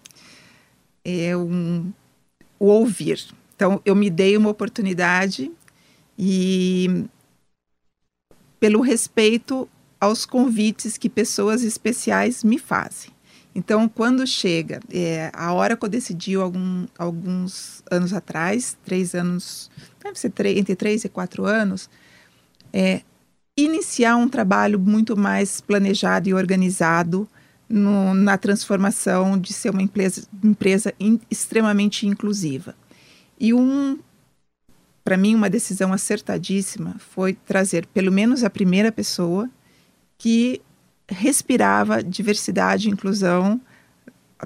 É 1.03 1.35
um, 1.35 1.91
o 2.61 2.67
ouvir. 2.67 3.25
Então, 3.55 3.81
eu 3.83 3.95
me 3.95 4.07
dei 4.07 4.37
uma 4.37 4.51
oportunidade 4.51 5.51
e 6.15 7.05
pelo 8.59 8.81
respeito 8.81 9.67
aos 9.99 10.27
convites 10.27 10.95
que 10.95 11.09
pessoas 11.09 11.63
especiais 11.63 12.43
me 12.43 12.59
fazem. 12.59 13.09
Então, 13.55 13.89
quando 13.89 14.27
chega, 14.27 14.79
é, 14.93 15.31
a 15.33 15.51
hora 15.53 15.75
que 15.75 15.83
eu 15.83 15.89
decidi 15.89 16.35
algum, 16.35 16.85
alguns 16.99 17.81
anos 17.89 18.13
atrás, 18.13 18.77
três 18.85 19.15
anos, 19.15 19.71
deve 19.99 20.19
ser 20.19 20.29
três, 20.29 20.55
entre 20.55 20.75
três 20.75 21.03
e 21.03 21.09
quatro 21.09 21.45
anos, 21.45 21.89
é 22.71 23.01
iniciar 23.57 24.17
um 24.17 24.29
trabalho 24.29 24.77
muito 24.77 25.17
mais 25.17 25.59
planejado 25.59 26.29
e 26.29 26.33
organizado 26.35 27.27
no, 27.71 28.13
na 28.13 28.37
transformação 28.37 29.37
de 29.37 29.53
ser 29.53 29.69
uma 29.69 29.81
empresa, 29.81 30.27
empresa 30.43 30.93
in, 30.99 31.19
extremamente 31.29 32.05
inclusiva. 32.05 32.75
E 33.39 33.53
um, 33.53 33.99
para 35.03 35.17
mim, 35.17 35.33
uma 35.33 35.49
decisão 35.49 35.93
acertadíssima 35.93 36.95
foi 36.99 37.33
trazer 37.33 37.85
pelo 37.87 38.11
menos 38.11 38.43
a 38.43 38.49
primeira 38.49 38.91
pessoa 38.91 39.49
que 40.17 40.61
respirava 41.09 42.03
diversidade 42.03 42.87
e 42.87 42.91
inclusão 42.91 43.59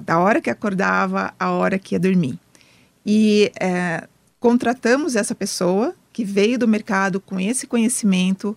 da 0.02 0.18
hora 0.18 0.40
que 0.40 0.50
acordava 0.50 1.34
à 1.38 1.50
hora 1.50 1.78
que 1.78 1.94
ia 1.94 2.00
dormir. 2.00 2.38
E 3.04 3.52
é, 3.60 4.08
contratamos 4.40 5.16
essa 5.16 5.34
pessoa 5.34 5.94
que 6.12 6.24
veio 6.24 6.58
do 6.58 6.66
mercado 6.66 7.20
com 7.20 7.38
esse 7.38 7.66
conhecimento, 7.66 8.56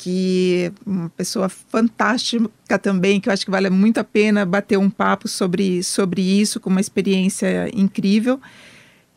que 0.00 0.72
uma 0.86 1.10
pessoa 1.10 1.50
fantástica 1.50 2.78
também, 2.78 3.20
que 3.20 3.28
eu 3.28 3.32
acho 3.34 3.44
que 3.44 3.50
vale 3.50 3.68
muito 3.68 4.00
a 4.00 4.04
pena 4.04 4.46
bater 4.46 4.78
um 4.78 4.88
papo 4.88 5.28
sobre, 5.28 5.82
sobre 5.82 6.22
isso, 6.22 6.58
com 6.58 6.70
uma 6.70 6.80
experiência 6.80 7.70
incrível. 7.78 8.40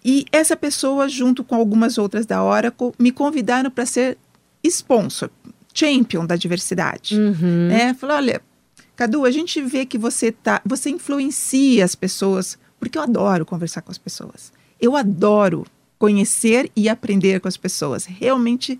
E 0.03 0.25
essa 0.29 0.57
pessoa, 0.57 1.07
junto 1.07 1.41
com 1.41 1.55
algumas 1.55 1.97
outras 1.97 2.25
da 2.25 2.43
Oracle, 2.43 2.91
me 2.99 3.13
convidaram 3.13 3.71
para 3.71 3.85
ser 3.85 4.17
sponsor, 4.61 5.29
champion 5.73 6.25
da 6.25 6.35
diversidade. 6.35 7.17
Uhum. 7.17 7.69
Né? 7.69 7.93
Falou, 7.93 8.17
olha, 8.17 8.41
Cadu, 8.93 9.23
a 9.23 9.31
gente 9.31 9.61
vê 9.61 9.85
que 9.85 9.97
você 9.97 10.33
tá, 10.33 10.61
você 10.65 10.89
influencia 10.89 11.85
as 11.85 11.95
pessoas, 11.95 12.57
porque 12.77 12.97
eu 12.97 13.03
adoro 13.03 13.45
conversar 13.45 13.81
com 13.81 13.91
as 13.91 13.97
pessoas. 13.97 14.51
Eu 14.81 14.97
adoro 14.97 15.65
conhecer 15.97 16.69
e 16.75 16.89
aprender 16.89 17.39
com 17.39 17.47
as 17.47 17.55
pessoas. 17.55 18.03
Realmente 18.03 18.77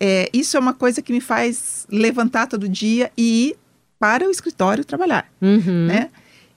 é, 0.00 0.30
isso 0.32 0.56
é 0.56 0.60
uma 0.60 0.72
coisa 0.72 1.02
que 1.02 1.12
me 1.12 1.20
faz 1.20 1.86
levantar 1.90 2.46
todo 2.46 2.66
dia 2.66 3.12
e 3.18 3.48
ir 3.48 3.56
para 3.98 4.26
o 4.26 4.30
escritório 4.30 4.82
trabalhar, 4.82 5.30
uhum. 5.42 5.86
né? 5.86 6.08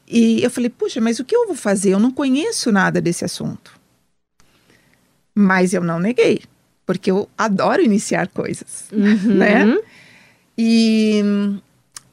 E 0.08 0.42
eu 0.42 0.50
falei, 0.50 0.70
puxa, 0.70 1.02
mas 1.02 1.20
o 1.20 1.26
que 1.26 1.36
eu 1.36 1.46
vou 1.46 1.56
fazer? 1.56 1.90
Eu 1.90 2.00
não 2.00 2.12
conheço 2.12 2.72
nada 2.72 3.02
desse 3.02 3.26
assunto. 3.26 3.78
Mas 5.36 5.74
eu 5.74 5.84
não 5.84 6.00
neguei, 6.00 6.42
porque 6.86 7.12
eu 7.12 7.28
adoro 7.38 7.82
iniciar 7.82 8.30
coisas, 8.30 8.86
uhum. 8.94 9.36
né? 9.36 9.78
E 10.58 11.22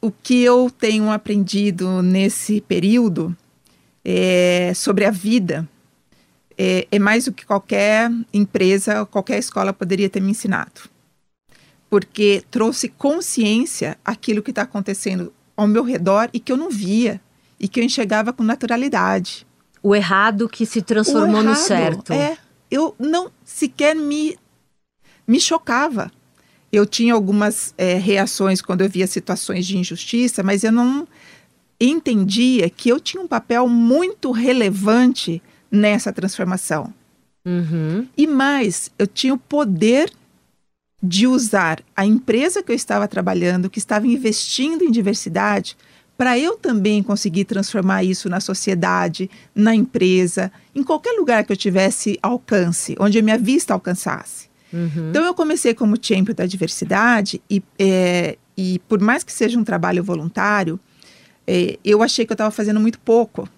o 0.01 0.11
que 0.11 0.41
eu 0.43 0.69
tenho 0.69 1.09
aprendido 1.11 2.01
nesse 2.01 2.59
período 2.59 3.35
é 4.03 4.73
sobre 4.75 5.05
a 5.05 5.11
vida 5.11 5.69
é, 6.57 6.87
é 6.91 6.99
mais 6.99 7.25
do 7.25 7.31
que 7.31 7.45
qualquer 7.45 8.11
empresa, 8.33 9.05
qualquer 9.05 9.37
escola 9.37 9.71
poderia 9.71 10.09
ter 10.09 10.19
me 10.19 10.31
ensinado 10.31 10.91
porque 11.91 12.41
trouxe 12.49 12.87
consciência 12.87 13.97
aquilo 14.03 14.41
que 14.41 14.51
está 14.51 14.61
acontecendo 14.61 15.33
ao 15.57 15.67
meu 15.67 15.83
redor 15.83 16.29
e 16.31 16.39
que 16.39 16.49
eu 16.49 16.55
não 16.55 16.69
via 16.69 17.19
e 17.59 17.67
que 17.67 17.81
eu 17.81 17.83
enxergava 17.83 18.31
com 18.31 18.43
naturalidade. 18.43 19.45
O 19.83 19.93
errado 19.93 20.47
que 20.47 20.65
se 20.65 20.81
transformou 20.81 21.43
no 21.43 21.53
certo. 21.53 22.13
É, 22.13 22.37
eu 22.71 22.95
não 22.97 23.29
sequer 23.43 23.93
me 23.93 24.39
me 25.27 25.37
chocava. 25.37 26.09
Eu 26.71 26.85
tinha 26.85 27.13
algumas 27.13 27.73
é, 27.77 27.95
reações 27.95 28.61
quando 28.61 28.81
eu 28.81 28.89
via 28.89 29.05
situações 29.05 29.67
de 29.67 29.77
injustiça, 29.77 30.41
mas 30.41 30.63
eu 30.63 30.71
não 30.71 31.05
entendia 31.77 32.69
que 32.69 32.87
eu 32.87 33.01
tinha 33.01 33.21
um 33.21 33.27
papel 33.27 33.67
muito 33.67 34.31
relevante 34.31 35.43
nessa 35.69 36.13
transformação. 36.13 36.93
Uhum. 37.45 38.07
E 38.15 38.25
mais, 38.25 38.89
eu 38.97 39.05
tinha 39.05 39.33
o 39.33 39.37
poder 39.37 40.09
de 41.01 41.25
usar 41.25 41.81
a 41.95 42.05
empresa 42.05 42.61
que 42.61 42.71
eu 42.71 42.75
estava 42.75 43.07
trabalhando, 43.07 43.69
que 43.69 43.79
estava 43.79 44.05
investindo 44.07 44.83
em 44.83 44.91
diversidade, 44.91 45.75
para 46.17 46.37
eu 46.37 46.55
também 46.55 47.01
conseguir 47.01 47.45
transformar 47.45 48.03
isso 48.03 48.29
na 48.29 48.39
sociedade, 48.39 49.27
na 49.55 49.73
empresa, 49.73 50.51
em 50.75 50.83
qualquer 50.83 51.13
lugar 51.13 51.43
que 51.43 51.51
eu 51.51 51.57
tivesse 51.57 52.19
alcance, 52.21 52.95
onde 52.99 53.17
a 53.17 53.23
minha 53.23 53.39
vista 53.39 53.73
alcançasse. 53.73 54.47
Uhum. 54.71 55.09
Então 55.09 55.25
eu 55.25 55.33
comecei 55.33 55.73
como 55.73 55.97
champion 55.99 56.35
da 56.35 56.45
diversidade 56.45 57.41
e, 57.49 57.63
é, 57.79 58.37
e 58.55 58.79
por 58.87 58.99
mais 58.99 59.23
que 59.23 59.33
seja 59.33 59.57
um 59.57 59.63
trabalho 59.63 60.03
voluntário, 60.03 60.79
é, 61.47 61.79
eu 61.83 62.03
achei 62.03 62.23
que 62.23 62.31
eu 62.31 62.35
estava 62.35 62.51
fazendo 62.51 62.79
muito 62.79 62.99
pouco. 62.99 63.49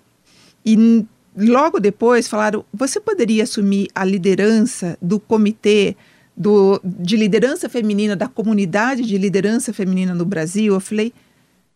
E 0.65 1.05
logo 1.35 1.79
depois 1.79 2.29
falaram: 2.29 2.63
você 2.73 2.99
poderia 2.99 3.43
assumir 3.43 3.89
a 3.93 4.05
liderança 4.05 4.97
do 5.01 5.19
comitê 5.19 5.97
do, 6.35 6.81
de 6.83 7.15
liderança 7.15 7.69
feminina, 7.69 8.15
da 8.15 8.27
comunidade 8.27 9.03
de 9.03 9.17
liderança 9.17 9.71
feminina 9.71 10.13
no 10.13 10.25
Brasil, 10.25 10.73
eu 10.73 10.79
falei, 10.79 11.13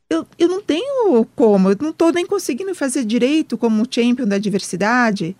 eu, 0.09 0.25
eu 0.37 0.47
não 0.47 0.61
tenho 0.61 1.25
como, 1.35 1.69
eu 1.69 1.77
não 1.79 1.89
estou 1.89 2.11
nem 2.11 2.25
conseguindo 2.25 2.73
fazer 2.73 3.05
direito 3.05 3.57
como 3.57 3.85
champion 3.89 4.25
da 4.25 4.37
diversidade, 4.37 5.35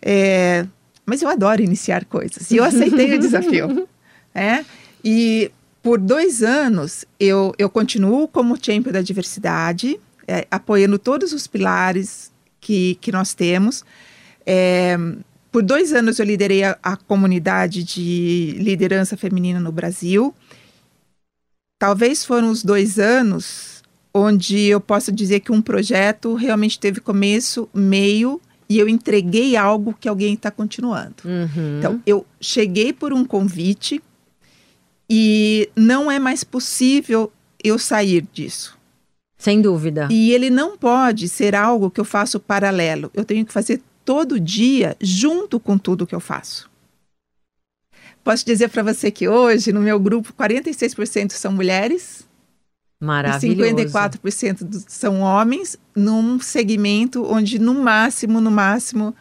é, 0.00 0.66
mas 1.04 1.22
eu 1.22 1.28
adoro 1.28 1.62
iniciar 1.62 2.04
coisas, 2.04 2.50
e 2.50 2.56
eu 2.56 2.64
aceitei 2.64 3.14
o 3.14 3.18
desafio. 3.20 3.88
É, 4.34 4.64
e 5.02 5.50
por 5.82 5.98
dois 5.98 6.42
anos 6.42 7.04
eu, 7.18 7.52
eu 7.58 7.68
continuo 7.68 8.28
como 8.28 8.56
champion 8.60 8.92
da 8.92 9.02
diversidade, 9.02 9.98
é, 10.28 10.46
apoiando 10.50 10.98
todos 10.98 11.32
os 11.32 11.46
pilares 11.46 12.30
que, 12.60 12.96
que 13.00 13.10
nós 13.10 13.34
temos. 13.34 13.84
É, 14.46 14.96
por 15.50 15.62
dois 15.62 15.92
anos 15.92 16.18
eu 16.18 16.24
liderei 16.24 16.64
a, 16.64 16.78
a 16.82 16.96
comunidade 16.96 17.82
de 17.82 18.56
liderança 18.58 19.16
feminina 19.16 19.58
no 19.60 19.72
Brasil. 19.72 20.34
Talvez 21.78 22.24
foram 22.24 22.50
os 22.50 22.62
dois 22.62 22.98
anos 22.98 23.82
onde 24.12 24.64
eu 24.64 24.80
posso 24.80 25.12
dizer 25.12 25.40
que 25.40 25.52
um 25.52 25.62
projeto 25.62 26.34
realmente 26.34 26.78
teve 26.78 27.00
começo, 27.00 27.68
meio 27.72 28.40
e 28.68 28.78
eu 28.78 28.88
entreguei 28.88 29.56
algo 29.56 29.96
que 29.98 30.08
alguém 30.08 30.34
está 30.34 30.50
continuando. 30.50 31.16
Uhum. 31.24 31.78
Então, 31.78 32.02
eu 32.06 32.24
cheguei 32.40 32.92
por 32.92 33.12
um 33.12 33.24
convite 33.24 34.00
e 35.08 35.68
não 35.74 36.10
é 36.10 36.20
mais 36.20 36.44
possível 36.44 37.32
eu 37.62 37.78
sair 37.78 38.24
disso. 38.32 38.78
Sem 39.36 39.60
dúvida. 39.60 40.06
E 40.10 40.32
ele 40.32 40.50
não 40.50 40.76
pode 40.76 41.28
ser 41.28 41.54
algo 41.54 41.90
que 41.90 42.00
eu 42.00 42.04
faço 42.04 42.38
paralelo. 42.38 43.10
Eu 43.12 43.24
tenho 43.24 43.44
que 43.44 43.52
fazer 43.52 43.80
todo 44.04 44.40
dia 44.40 44.96
junto 45.00 45.58
com 45.60 45.78
tudo 45.78 46.06
que 46.06 46.14
eu 46.14 46.20
faço. 46.20 46.70
Posso 48.22 48.44
dizer 48.44 48.68
para 48.68 48.82
você 48.82 49.10
que 49.10 49.28
hoje, 49.28 49.72
no 49.72 49.80
meu 49.80 49.98
grupo, 49.98 50.32
46% 50.34 51.32
são 51.32 51.52
mulheres. 51.52 52.28
Maravilhoso. 53.00 53.70
E 53.70 53.86
54% 53.86 54.84
são 54.86 55.20
homens, 55.20 55.78
num 55.96 56.38
segmento 56.38 57.24
onde, 57.24 57.58
no 57.58 57.72
máximo, 57.72 58.40
no 58.40 58.50
máximo, 58.50 59.14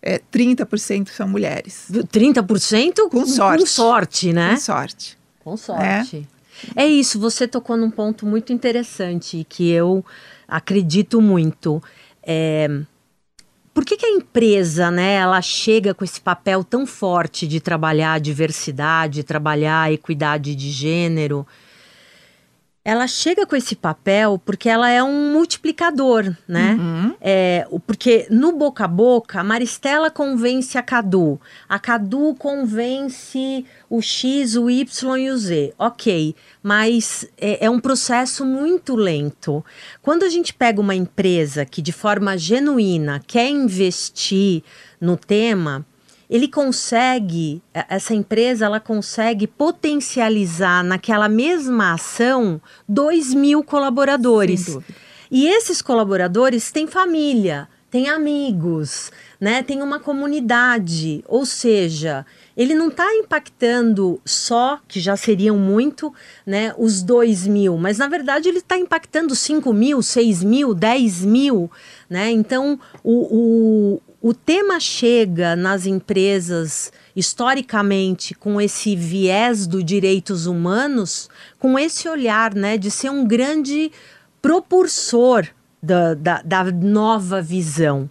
é, 0.00 0.20
30% 0.32 1.08
são 1.08 1.26
mulheres. 1.26 1.86
30%? 1.90 3.08
Com 3.10 3.26
sorte. 3.26 3.60
Com 3.60 3.66
sorte, 3.66 4.32
né? 4.32 4.50
Com 4.50 4.60
sorte. 4.60 5.18
Com 5.42 5.56
sorte. 5.56 6.28
É. 6.76 6.84
é 6.84 6.86
isso, 6.86 7.18
você 7.18 7.48
tocou 7.48 7.76
num 7.76 7.90
ponto 7.90 8.24
muito 8.24 8.52
interessante 8.52 9.44
que 9.48 9.68
eu 9.68 10.04
acredito 10.46 11.20
muito. 11.20 11.82
É, 12.22 12.68
por 13.74 13.84
que, 13.84 13.96
que, 13.96 14.06
a 14.06 14.10
empresa, 14.10 14.88
né, 14.88 15.14
ela 15.14 15.42
chega 15.42 15.92
com 15.92 16.04
esse 16.04 16.20
papel 16.20 16.62
tão 16.62 16.86
forte 16.86 17.44
de 17.44 17.60
trabalhar 17.60 18.12
a 18.12 18.18
diversidade, 18.20 19.24
trabalhar 19.24 19.82
a 19.82 19.92
equidade 19.92 20.54
de 20.54 20.70
gênero? 20.70 21.44
Ela 22.84 23.06
chega 23.06 23.46
com 23.46 23.56
esse 23.56 23.74
papel 23.74 24.38
porque 24.44 24.68
ela 24.68 24.90
é 24.90 25.02
um 25.02 25.32
multiplicador, 25.32 26.36
né? 26.46 26.76
Uhum. 26.78 27.14
É, 27.18 27.66
porque 27.86 28.26
no 28.30 28.52
boca 28.52 28.84
a 28.84 28.88
boca, 28.88 29.40
a 29.40 29.44
Maristela 29.44 30.10
convence 30.10 30.76
a 30.76 30.82
Cadu, 30.82 31.40
a 31.66 31.78
Cadu 31.78 32.34
convence 32.34 33.64
o 33.88 34.02
X, 34.02 34.54
o 34.56 34.68
Y 34.68 35.16
e 35.18 35.30
o 35.30 35.38
Z. 35.38 35.72
Ok, 35.78 36.36
mas 36.62 37.26
é, 37.38 37.64
é 37.64 37.70
um 37.70 37.80
processo 37.80 38.44
muito 38.44 38.94
lento. 38.94 39.64
Quando 40.02 40.24
a 40.24 40.28
gente 40.28 40.52
pega 40.52 40.78
uma 40.78 40.94
empresa 40.94 41.64
que 41.64 41.80
de 41.80 41.92
forma 41.92 42.36
genuína 42.36 43.22
quer 43.26 43.48
investir 43.48 44.62
no 45.00 45.16
tema, 45.16 45.86
ele 46.28 46.48
consegue, 46.48 47.62
eh, 47.72 47.84
essa 47.88 48.14
empresa, 48.14 48.66
ela 48.66 48.80
consegue 48.80 49.46
potencializar 49.46 50.82
naquela 50.82 51.28
mesma 51.28 51.94
ação 51.94 52.60
2 52.88 53.34
mil 53.34 53.62
colaboradores. 53.62 54.78
E 55.30 55.46
esses 55.46 55.82
colaboradores 55.82 56.70
têm 56.70 56.86
família, 56.86 57.68
têm 57.90 58.08
amigos, 58.08 59.10
né? 59.40 59.62
Tem 59.62 59.82
uma 59.82 60.00
comunidade. 60.00 61.24
Ou 61.26 61.44
seja, 61.44 62.24
ele 62.56 62.74
não 62.74 62.88
está 62.88 63.12
impactando 63.14 64.20
só, 64.24 64.78
que 64.86 65.00
já 65.00 65.16
seriam 65.16 65.56
muito, 65.58 66.12
né? 66.46 66.74
Os 66.78 67.02
2 67.02 67.46
mil, 67.46 67.76
mas 67.76 67.98
na 67.98 68.08
verdade 68.08 68.48
ele 68.48 68.58
está 68.58 68.78
impactando 68.78 69.34
5 69.34 69.72
mil, 69.72 70.02
6 70.02 70.44
mil, 70.44 70.72
10 70.74 71.24
mil, 71.24 71.70
né? 72.08 72.30
Então 72.30 72.78
o, 73.02 73.12
o, 73.12 74.02
o 74.26 74.32
tema 74.32 74.80
chega 74.80 75.54
nas 75.54 75.84
empresas 75.84 76.90
historicamente 77.14 78.34
com 78.34 78.58
esse 78.58 78.96
viés 78.96 79.66
do 79.66 79.84
direitos 79.84 80.46
humanos, 80.46 81.28
com 81.58 81.78
esse 81.78 82.08
olhar, 82.08 82.54
né? 82.54 82.78
De 82.78 82.90
ser 82.90 83.10
um 83.10 83.26
grande 83.26 83.92
propulsor 84.40 85.46
da, 85.82 86.14
da, 86.14 86.40
da 86.40 86.64
nova 86.72 87.42
visão, 87.42 88.08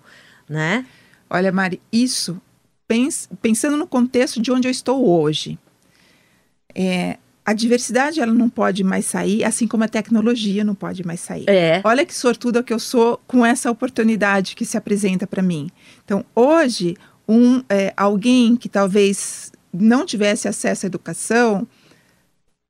né? 0.47 0.85
Olha, 1.27 1.51
Mari, 1.51 1.81
isso, 1.91 2.39
pens- 2.87 3.27
pensando 3.41 3.75
no 3.75 3.87
contexto 3.87 4.39
de 4.39 4.51
onde 4.51 4.67
eu 4.67 4.71
estou 4.71 5.09
hoje, 5.09 5.57
é, 6.75 7.17
a 7.45 7.53
diversidade 7.53 8.21
ela 8.21 8.33
não 8.33 8.49
pode 8.49 8.83
mais 8.83 9.05
sair, 9.05 9.43
assim 9.43 9.67
como 9.67 9.83
a 9.83 9.87
tecnologia 9.87 10.63
não 10.63 10.73
pode 10.73 11.05
mais 11.05 11.19
sair. 11.19 11.45
É. 11.49 11.81
Olha 11.83 12.05
que 12.05 12.15
sortuda 12.15 12.63
que 12.63 12.73
eu 12.73 12.79
sou 12.79 13.19
com 13.27 13.45
essa 13.45 13.69
oportunidade 13.69 14.55
que 14.55 14.65
se 14.65 14.77
apresenta 14.77 15.27
para 15.27 15.41
mim. 15.41 15.69
Então, 16.05 16.23
hoje, 16.33 16.95
um, 17.27 17.61
é, 17.69 17.93
alguém 17.97 18.55
que 18.55 18.69
talvez 18.69 19.51
não 19.73 20.05
tivesse 20.05 20.47
acesso 20.47 20.85
à 20.85 20.87
educação, 20.87 21.67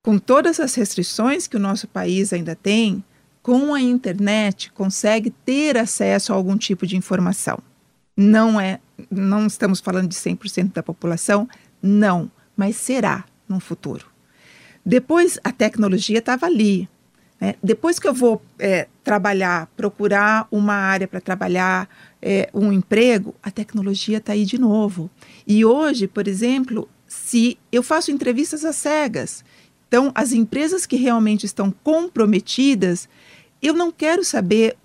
com 0.04 0.18
todas 0.18 0.60
as 0.60 0.74
restrições 0.74 1.48
que 1.48 1.56
o 1.56 1.60
nosso 1.60 1.88
país 1.88 2.34
ainda 2.34 2.56
tem, 2.56 3.04
com 3.44 3.74
a 3.74 3.82
internet 3.82 4.72
consegue 4.72 5.30
ter 5.30 5.78
acesso 5.78 6.34
a 6.34 6.36
algum 6.36 6.58
tipo 6.58 6.88
de 6.88 6.98
informação. 6.98 7.60
Não 8.16 8.60
é, 8.60 8.80
não 9.12 9.46
estamos 9.46 9.80
falando 9.80 10.08
de 10.08 10.16
100% 10.16 10.74
da 10.74 10.82
população, 10.82 11.48
não, 11.82 12.32
mas 12.56 12.76
será 12.76 13.26
no 13.48 13.60
futuro. 13.60 14.13
Depois 14.86 15.40
a 15.44 15.52
tecnologia 15.52 16.20
estava 16.20 16.46
ali. 16.46 16.90
né? 17.40 17.56
Depois 17.64 18.00
que 18.00 18.08
eu 18.08 18.14
vou 18.14 18.42
é, 18.60 18.88
trabalhar, 19.04 19.68
procurar 19.78 20.48
uma 20.52 20.74
área 20.74 21.08
para 21.08 21.22
trabalhar, 21.22 21.90
é, 22.22 22.50
um 22.54 22.72
emprego, 22.72 23.36
a 23.42 23.52
tecnologia 23.52 24.18
está 24.18 24.34
aí 24.34 24.46
de 24.46 24.58
novo. 24.58 25.10
E 25.48 25.64
hoje, 25.64 26.08
por 26.08 26.28
exemplo, 26.28 26.90
se 27.08 27.58
eu 27.72 27.84
faço 27.84 28.12
entrevistas 28.12 28.66
às 28.66 28.76
cegas, 28.76 29.44
então 29.88 30.12
as 30.16 30.32
empresas 30.32 30.86
que 30.86 30.96
realmente 30.96 31.46
estão 31.46 31.74
comprometidas, 31.84 33.08
eu 33.62 33.74
não 33.74 33.92
quero 33.92 34.24
saber 34.24 34.76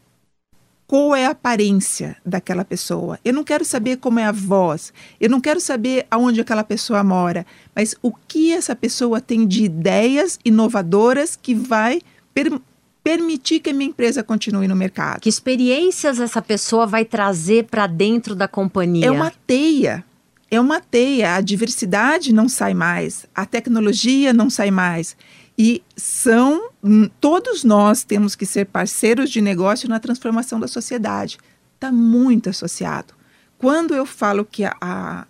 qual 0.88 1.14
é 1.14 1.27
a 1.27 1.31
aparência 1.31 2.16
daquela 2.24 2.64
pessoa. 2.64 3.20
Eu 3.22 3.35
não 3.35 3.44
quero 3.44 3.62
saber 3.64 3.98
como 3.98 4.18
é 4.18 4.24
a 4.24 4.33
voz. 4.33 4.90
Eu 5.20 5.29
não 5.29 5.38
quero 5.38 5.61
saber 5.61 6.07
aonde 6.11 6.40
aquela 6.40 6.64
pessoa 6.64 7.05
mora, 7.05 7.44
mas 7.77 7.94
o 8.03 8.11
que 8.27 8.53
essa 8.53 8.74
pessoa 8.74 9.20
tem 9.20 9.46
de 9.46 9.64
ideias 9.64 10.38
inovadoras 10.42 11.37
que 11.37 11.55
vai 11.55 12.01
per- 12.33 12.59
permitir 13.05 13.61
que 13.61 13.68
a 13.68 13.74
minha 13.74 13.90
empresa 13.90 14.22
continue 14.22 14.66
no 14.66 14.74
mercado. 14.74 15.20
Que 15.20 15.29
experiências 15.29 16.18
essa 16.18 16.40
pessoa 16.40 16.87
vai 16.87 17.05
trazer 17.05 17.64
para 17.66 17.87
dentro 17.87 18.35
da 18.35 18.48
companhia? 18.48 19.07
É 19.07 19.11
uma 19.11 19.31
teia. 19.46 20.03
É 20.51 20.59
uma 20.59 20.81
teia. 20.81 21.35
A 21.35 21.42
diversidade 21.42 22.33
não 22.33 22.48
sai 22.48 22.72
mais, 22.72 23.27
a 23.35 23.44
tecnologia 23.44 24.33
não 24.33 24.48
sai 24.48 24.70
mais. 24.70 25.14
E 25.59 25.83
são, 25.97 26.71
hum, 26.85 27.09
todos 27.21 27.64
nós 27.64 28.05
temos 28.05 28.37
que 28.37 28.47
ser 28.47 28.66
parceiros 28.66 29.29
de 29.31 29.40
negócio 29.40 29.88
na 29.88 29.99
transformação 29.99 30.61
da 30.61 30.68
sociedade. 30.68 31.37
Está 31.75 31.90
muito 31.90 32.49
associado. 32.49 33.12
Quando 33.59 33.92
eu 33.94 34.07
falo 34.07 34.44
que 34.44 34.64
a, 34.64 34.77
a- 34.81 35.27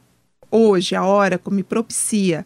hoje 0.51 0.95
a 0.95 1.05
Oracle 1.07 1.55
me 1.55 1.63
propicia 1.63 2.45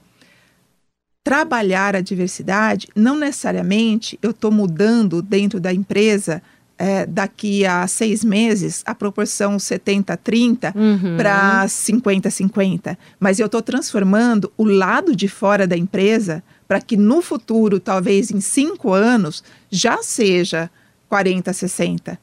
trabalhar 1.25 1.95
a 1.95 2.01
diversidade, 2.01 2.89
não 2.97 3.17
necessariamente 3.17 4.19
eu 4.23 4.31
estou 4.33 4.51
mudando 4.51 5.23
dentro 5.23 5.61
da 5.61 5.73
empresa 5.73 6.43
eh, 6.79 7.07
daqui 7.07 7.65
a 7.65 7.87
seis 7.87 8.25
meses 8.25 8.83
a 8.85 8.95
proporção 8.95 9.57
70-30 9.57 10.75
Uhum. 10.75 11.17
para 11.17 11.65
50-50. 11.67 12.97
Mas 13.21 13.39
eu 13.39 13.47
estou 13.47 13.63
transformando 13.63 14.53
o 14.57 14.65
lado 14.65 15.15
de 15.15 15.29
fora 15.29 15.65
da 15.67 15.77
empresa 15.77 16.43
para 16.73 16.81
que 16.81 16.97
no 16.97 17.21
futuro, 17.21 17.79
talvez 17.79 18.31
em 18.31 18.41
cinco 18.41 18.95
anos, 18.95 19.45
já 19.71 20.03
seja 20.03 20.71
40-60. 21.11 22.17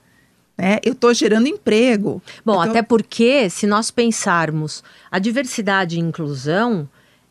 Né? 0.58 0.80
Eu 0.84 0.94
estou 0.94 1.14
gerando 1.14 1.46
emprego. 1.48 2.20
Bom, 2.44 2.56
tô- 2.56 2.62
até 2.62 2.82
porque, 2.82 3.48
se 3.48 3.68
nós 3.68 3.92
pensarmos 3.92 4.84
a 5.12 5.20
diversidade 5.20 5.98
e 5.98 6.00
inclusão, 6.00 6.90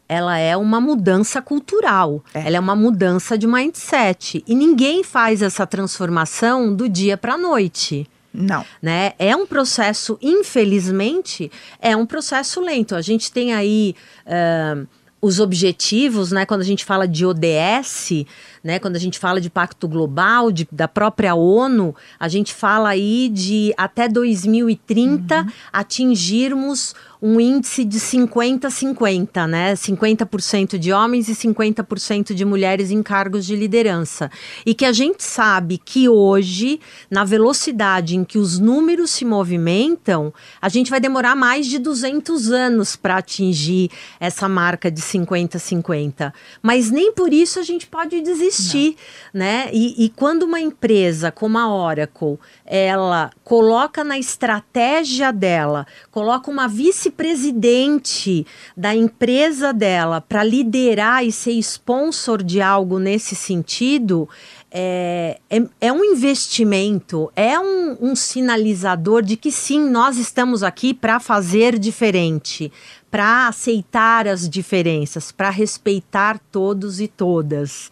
ela 0.08 0.38
é 0.38 0.56
uma 0.56 0.80
mudança 0.80 1.42
cultural, 1.42 2.24
É. 2.32 2.46
ela 2.46 2.56
é 2.56 2.60
uma 2.60 2.76
mudança 2.76 3.36
de 3.36 3.48
mindset. 3.48 4.44
E 4.46 4.54
ninguém 4.54 5.02
faz 5.02 5.42
essa 5.42 5.66
transformação 5.66 6.72
do 6.72 6.88
dia 6.88 7.16
para 7.16 7.34
a 7.34 7.38
noite. 7.38 8.08
Não. 8.32 8.64
né? 8.80 9.14
É 9.18 9.34
um 9.34 9.46
processo, 9.46 10.16
infelizmente, 10.22 11.50
é 11.80 11.96
um 11.96 12.06
processo 12.06 12.60
lento. 12.60 12.94
A 12.94 13.00
gente 13.02 13.32
tem 13.32 13.52
aí 13.54 13.96
ah, 14.26 14.84
os 15.20 15.40
objetivos, 15.40 16.30
né? 16.30 16.46
Quando 16.46 16.60
a 16.60 16.64
gente 16.64 16.84
fala 16.84 17.06
de 17.06 17.26
ODS, 17.26 18.24
né? 18.62 18.78
Quando 18.78 18.96
a 18.96 18.98
gente 19.00 19.18
fala 19.18 19.40
de 19.40 19.48
Pacto 19.50 19.86
Global, 19.88 20.50
de- 20.50 20.68
da 20.70 20.88
própria 20.88 21.34
ONU, 21.34 21.94
a 22.18 22.28
gente 22.28 22.52
fala 22.54 22.90
aí 22.90 23.28
de 23.28 23.72
até 23.76 24.08
2030 24.08 25.46
atingirmos 25.72 26.94
um 27.20 27.40
índice 27.40 27.84
de 27.84 27.98
50-50, 27.98 29.44
né? 29.48 29.74
50% 29.74 30.78
de 30.78 30.92
homens 30.92 31.28
e 31.28 31.34
50% 31.34 32.32
de 32.32 32.44
mulheres 32.44 32.92
em 32.92 33.02
cargos 33.02 33.44
de 33.44 33.56
liderança. 33.56 34.30
E 34.64 34.72
que 34.72 34.84
a 34.84 34.92
gente 34.92 35.24
sabe 35.24 35.78
que 35.84 36.08
hoje, 36.08 36.78
na 37.10 37.24
velocidade 37.24 38.14
em 38.16 38.22
que 38.22 38.38
os 38.38 38.60
números 38.60 39.10
se 39.10 39.24
movimentam, 39.24 40.32
a 40.62 40.68
gente 40.68 40.90
vai 40.90 41.00
demorar 41.00 41.34
mais 41.34 41.66
de 41.66 41.80
200 41.80 42.52
anos 42.52 42.94
para 42.94 43.16
atingir 43.16 43.90
essa 44.20 44.48
marca 44.48 44.88
de 44.88 45.00
50-50. 45.02 46.32
Mas 46.62 46.88
nem 46.88 47.12
por 47.12 47.32
isso 47.32 47.58
a 47.58 47.64
gente 47.64 47.88
pode 47.88 48.14
desistir, 48.48 48.96
né? 49.32 49.68
E, 49.72 50.04
e 50.04 50.08
quando 50.10 50.42
uma 50.42 50.60
empresa 50.60 51.30
como 51.30 51.58
a 51.58 51.72
Oracle, 51.72 52.38
ela 52.64 53.30
coloca 53.44 54.02
na 54.02 54.18
estratégia 54.18 55.32
dela, 55.32 55.86
coloca 56.10 56.50
uma 56.50 56.66
vice-presidente 56.66 58.46
da 58.76 58.94
empresa 58.94 59.72
dela 59.72 60.20
para 60.20 60.42
liderar 60.42 61.24
e 61.24 61.32
ser 61.32 61.52
sponsor 61.52 62.42
de 62.42 62.60
algo 62.60 62.98
nesse 62.98 63.34
sentido, 63.34 64.28
é, 64.70 65.40
é, 65.48 65.62
é 65.80 65.92
um 65.92 66.04
investimento, 66.04 67.30
é 67.34 67.58
um, 67.58 67.96
um 68.00 68.16
sinalizador 68.16 69.22
de 69.22 69.36
que 69.36 69.50
sim, 69.50 69.88
nós 69.88 70.18
estamos 70.18 70.62
aqui 70.62 70.92
para 70.92 71.18
fazer 71.18 71.78
diferente, 71.78 72.70
para 73.10 73.48
aceitar 73.48 74.28
as 74.28 74.48
diferenças, 74.48 75.32
para 75.32 75.48
respeitar 75.48 76.38
todos 76.52 77.00
e 77.00 77.08
todas, 77.08 77.90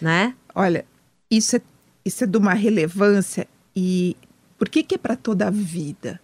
né? 0.00 0.34
Olha, 0.54 0.84
isso 1.30 1.56
é, 1.56 1.60
isso 2.04 2.24
é 2.24 2.26
de 2.26 2.36
uma 2.36 2.54
relevância 2.54 3.46
e 3.74 4.16
por 4.58 4.68
que, 4.68 4.82
que 4.82 4.94
é 4.94 4.98
para 4.98 5.16
toda 5.16 5.46
a 5.46 5.50
vida? 5.50 6.20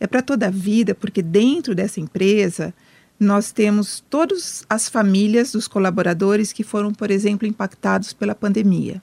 É 0.00 0.06
para 0.06 0.22
toda 0.22 0.46
a 0.46 0.50
vida 0.50 0.94
porque 0.94 1.22
dentro 1.22 1.74
dessa 1.74 2.00
empresa 2.00 2.74
nós 3.18 3.50
temos 3.50 4.04
todas 4.10 4.64
as 4.68 4.88
famílias 4.88 5.52
dos 5.52 5.66
colaboradores 5.66 6.52
que 6.52 6.62
foram, 6.62 6.92
por 6.92 7.10
exemplo, 7.10 7.46
impactados 7.48 8.12
pela 8.12 8.34
pandemia. 8.34 9.02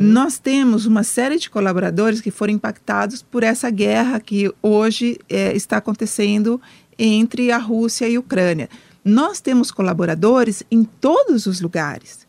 Nós 0.00 0.38
temos 0.38 0.86
uma 0.86 1.02
série 1.02 1.38
de 1.38 1.50
colaboradores 1.50 2.22
que 2.22 2.30
foram 2.30 2.54
impactados 2.54 3.20
por 3.20 3.42
essa 3.42 3.68
guerra 3.68 4.18
que 4.18 4.50
hoje 4.62 5.18
eh, 5.28 5.54
está 5.54 5.76
acontecendo 5.76 6.58
entre 6.98 7.50
a 7.50 7.58
Rússia 7.58 8.08
e 8.08 8.16
a 8.16 8.20
Ucrânia. 8.20 8.70
Nós 9.04 9.42
temos 9.42 9.70
colaboradores 9.70 10.62
em 10.70 10.82
todos 10.82 11.44
os 11.44 11.60
lugares. 11.60 12.26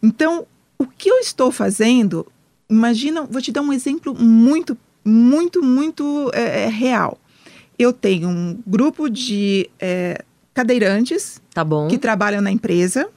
Então, 0.00 0.46
o 0.82 0.86
que 0.86 1.08
eu 1.10 1.18
estou 1.18 1.50
fazendo, 1.50 2.26
imagina, 2.68 3.22
vou 3.22 3.40
te 3.40 3.52
dar 3.52 3.62
um 3.62 3.72
exemplo 3.72 4.14
muito, 4.14 4.76
muito, 5.04 5.62
muito 5.62 6.30
é, 6.34 6.64
é 6.64 6.68
real. 6.68 7.18
Eu 7.78 7.92
tenho 7.92 8.28
um 8.28 8.58
grupo 8.66 9.08
de 9.08 9.70
é, 9.80 10.24
cadeirantes 10.52 11.40
Tá 11.54 11.64
que 11.88 11.98
trabalham 11.98 12.40
na 12.40 12.50
empresa 12.50 13.08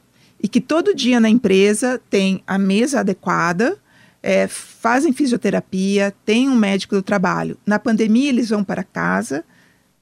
e 0.42 0.48
que 0.48 0.62
todo 0.62 0.94
dia 0.94 1.20
na 1.20 1.30
empresa 1.30 2.02
tem 2.10 2.44
a 2.46 2.58
mesa 2.58 3.00
adequada, 3.00 3.78
é, 4.22 4.48
fazem 4.48 5.14
fisioterapia, 5.14 6.14
tem 6.26 6.50
um 6.50 6.56
médico 6.56 6.96
do 6.96 7.02
trabalho. 7.02 7.58
Na 7.66 7.80
pandemia, 7.80 8.30
eles 8.30 8.50
vão 8.50 8.64
para 8.64 8.84
casa, 8.84 9.44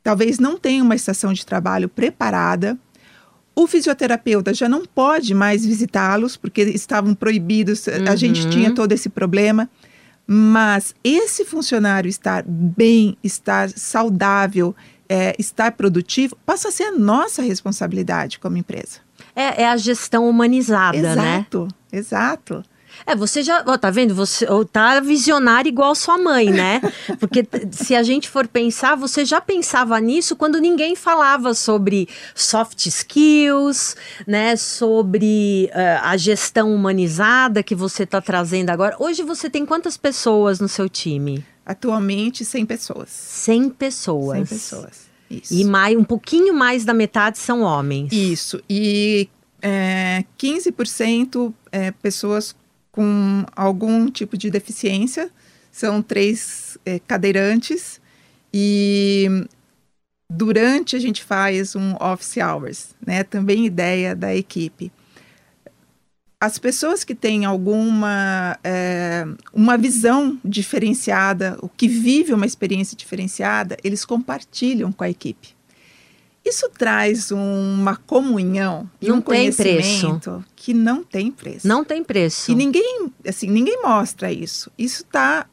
talvez 0.02 0.40
não 0.40 0.58
tenham 0.58 0.86
uma 0.86 0.96
estação 0.96 1.32
de 1.34 1.46
trabalho 1.46 1.88
preparada. 1.88 2.78
O 3.56 3.68
fisioterapeuta 3.68 4.54
já 4.54 4.68
não 4.68 4.86
pode 4.86 5.34
mais 5.34 5.66
visitá-los, 5.66 6.36
porque 6.36 6.62
estavam 6.62 7.14
proibidos, 7.14 7.88
a 7.88 8.16
gente 8.16 8.50
tinha 8.50 8.74
todo 8.74 8.92
esse 8.92 9.10
problema. 9.10 9.70
Mas 10.26 10.96
esse 11.04 11.44
funcionário 11.46 12.10
estar 12.10 12.44
bem, 12.48 13.18
estar 13.24 13.70
saudável, 13.70 14.74
é, 15.08 15.36
estar 15.38 15.74
produtivo, 15.74 16.36
passa 16.46 16.70
a 16.70 16.72
ser 16.72 16.84
a 16.84 16.92
nossa 16.92 17.42
responsabilidade 17.42 18.40
como 18.40 18.58
empresa. 18.58 19.00
É, 19.36 19.64
é 19.64 19.68
a 19.68 19.78
gestão 19.78 20.28
humanizada, 20.28 21.16
né? 21.16 21.38
exato, 21.38 21.68
exato. 21.92 22.64
É, 23.06 23.16
você 23.16 23.44
já, 23.44 23.64
ó, 23.66 23.78
tá 23.78 23.90
vendo? 23.90 24.16
Você 24.16 24.46
ó, 24.50 24.64
tá 24.64 25.00
visionária 25.00 25.70
igual 25.70 25.94
sua 25.96 26.18
mãe, 26.18 26.50
né? 26.50 26.82
Porque 27.20 27.46
se 27.72 27.96
a 27.96 28.04
gente 28.04 28.30
for 28.30 28.48
pensar, 28.48 28.96
você 28.96 29.26
já 29.26 29.42
pensava 29.42 30.00
nisso 30.00 30.36
quando 30.36 30.60
ninguém 30.60 30.96
falava 30.96 31.54
sobre 31.54 32.08
soft 32.34 32.86
skills, 32.86 33.96
né? 34.26 34.56
Sobre 34.56 35.70
eh, 35.74 36.00
a 36.02 36.16
gestão 36.18 36.74
humanizada 36.74 37.64
que 37.64 37.76
você 37.76 38.06
tá 38.06 38.22
trazendo 38.22 38.70
agora. 38.70 38.96
Hoje 39.00 39.24
você 39.24 39.50
tem 39.50 39.66
quantas 39.66 39.98
pessoas 39.98 40.60
no 40.60 40.68
seu 40.68 40.88
time? 40.88 41.46
Atualmente, 41.66 42.44
100 42.44 42.66
pessoas. 42.66 43.10
100 43.10 43.70
pessoas. 43.70 44.50
100 44.50 44.58
pessoas. 44.58 45.14
Isso. 45.30 45.54
E 45.54 45.64
mais, 45.64 45.98
um 45.98 46.04
pouquinho 46.04 46.54
mais 46.54 46.86
da 46.86 46.94
metade 46.94 47.38
são 47.38 47.62
homens. 47.62 48.12
Isso. 48.12 48.62
E 48.70 49.30
é, 49.62 50.26
15% 50.38 51.54
é, 51.72 51.92
pessoas 51.92 52.56
com 52.94 53.44
algum 53.56 54.10
tipo 54.10 54.38
de 54.38 54.50
deficiência. 54.50 55.30
São 55.72 56.02
três 56.02 56.78
é, 56.86 57.00
cadeirantes. 57.00 58.00
E 58.54 59.28
durante 60.30 60.96
a 60.96 61.00
gente 61.00 61.24
faz 61.24 61.76
um 61.76 61.96
office 62.00 62.38
hours, 62.38 62.96
né? 63.06 63.24
Também 63.24 63.66
ideia 63.66 64.16
da 64.16 64.34
equipe. 64.34 64.92
As 66.40 66.60
pessoas 66.60 67.04
que 67.04 67.16
têm 67.16 67.46
alguma 67.46 68.60
é, 68.64 69.26
uma 69.52 69.76
visão 69.76 70.40
diferenciada, 70.46 71.58
o 71.62 71.70
que 71.70 71.88
vive 71.88 72.34
uma 72.34 72.46
experiência 72.46 72.96
diferenciada, 72.96 73.76
eles 73.84 74.06
compartilham 74.06 74.92
com 74.92 75.04
a 75.04 75.10
equipe. 75.10 75.53
Isso 76.46 76.70
traz 76.78 77.32
uma 77.32 77.96
comunhão 77.96 78.90
e 79.02 79.08
Não 79.08 79.18
um 79.18 79.22
tem 79.22 79.52
preço. 79.52 79.64
conhecimento 79.64 80.46
que 80.56 80.74
não 80.74 81.04
tem 81.04 81.32
preço. 81.32 81.68
Não 81.68 81.84
tem 81.86 82.04
preço. 82.04 82.52
E 82.52 82.56
ninguém, 82.56 83.12
assim, 83.28 83.50
ninguém 83.50 83.82
mostra 83.82 84.32
isso. 84.32 84.70
Isso 84.78 85.06
tá, 85.06 85.46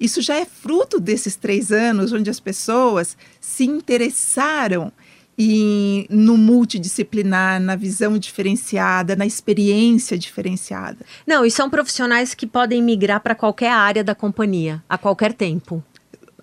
isso 0.00 0.20
já 0.20 0.34
é 0.36 0.44
fruto 0.44 0.98
desses 0.98 1.36
três 1.36 1.70
anos 1.70 2.12
onde 2.12 2.28
as 2.28 2.40
pessoas 2.40 3.16
se 3.40 3.64
interessaram 3.64 4.92
em, 5.38 6.06
no 6.10 6.36
multidisciplinar, 6.36 7.60
na 7.60 7.76
visão 7.76 8.18
diferenciada, 8.18 9.14
na 9.16 9.24
experiência 9.24 10.18
diferenciada. 10.18 10.98
Não, 11.26 11.44
e 11.46 11.50
são 11.50 11.70
profissionais 11.70 12.34
que 12.34 12.46
podem 12.46 12.82
migrar 12.82 13.20
para 13.20 13.34
qualquer 13.34 13.70
área 13.72 14.02
da 14.04 14.14
companhia, 14.14 14.82
a 14.88 14.98
qualquer 14.98 15.32
tempo. 15.32 15.82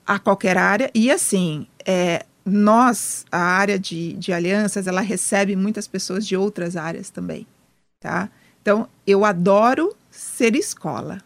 a 0.08 0.18
qualquer 0.18 0.58
área. 0.58 0.90
E 0.96 1.12
assim, 1.12 1.68
é, 1.86 2.26
nós, 2.50 3.26
a 3.32 3.40
área 3.40 3.78
de, 3.78 4.14
de 4.14 4.34
alianças, 4.34 4.88
ela 4.88 5.02
recebe 5.02 5.56
muitas 5.56 5.88
pessoas 5.88 6.26
de 6.26 6.36
outras 6.36 6.76
áreas 6.76 7.10
também, 7.10 7.46
tá? 8.00 8.30
Então, 8.62 8.88
eu 9.06 9.24
adoro 9.24 9.96
ser 10.10 10.56
escola. 10.56 11.22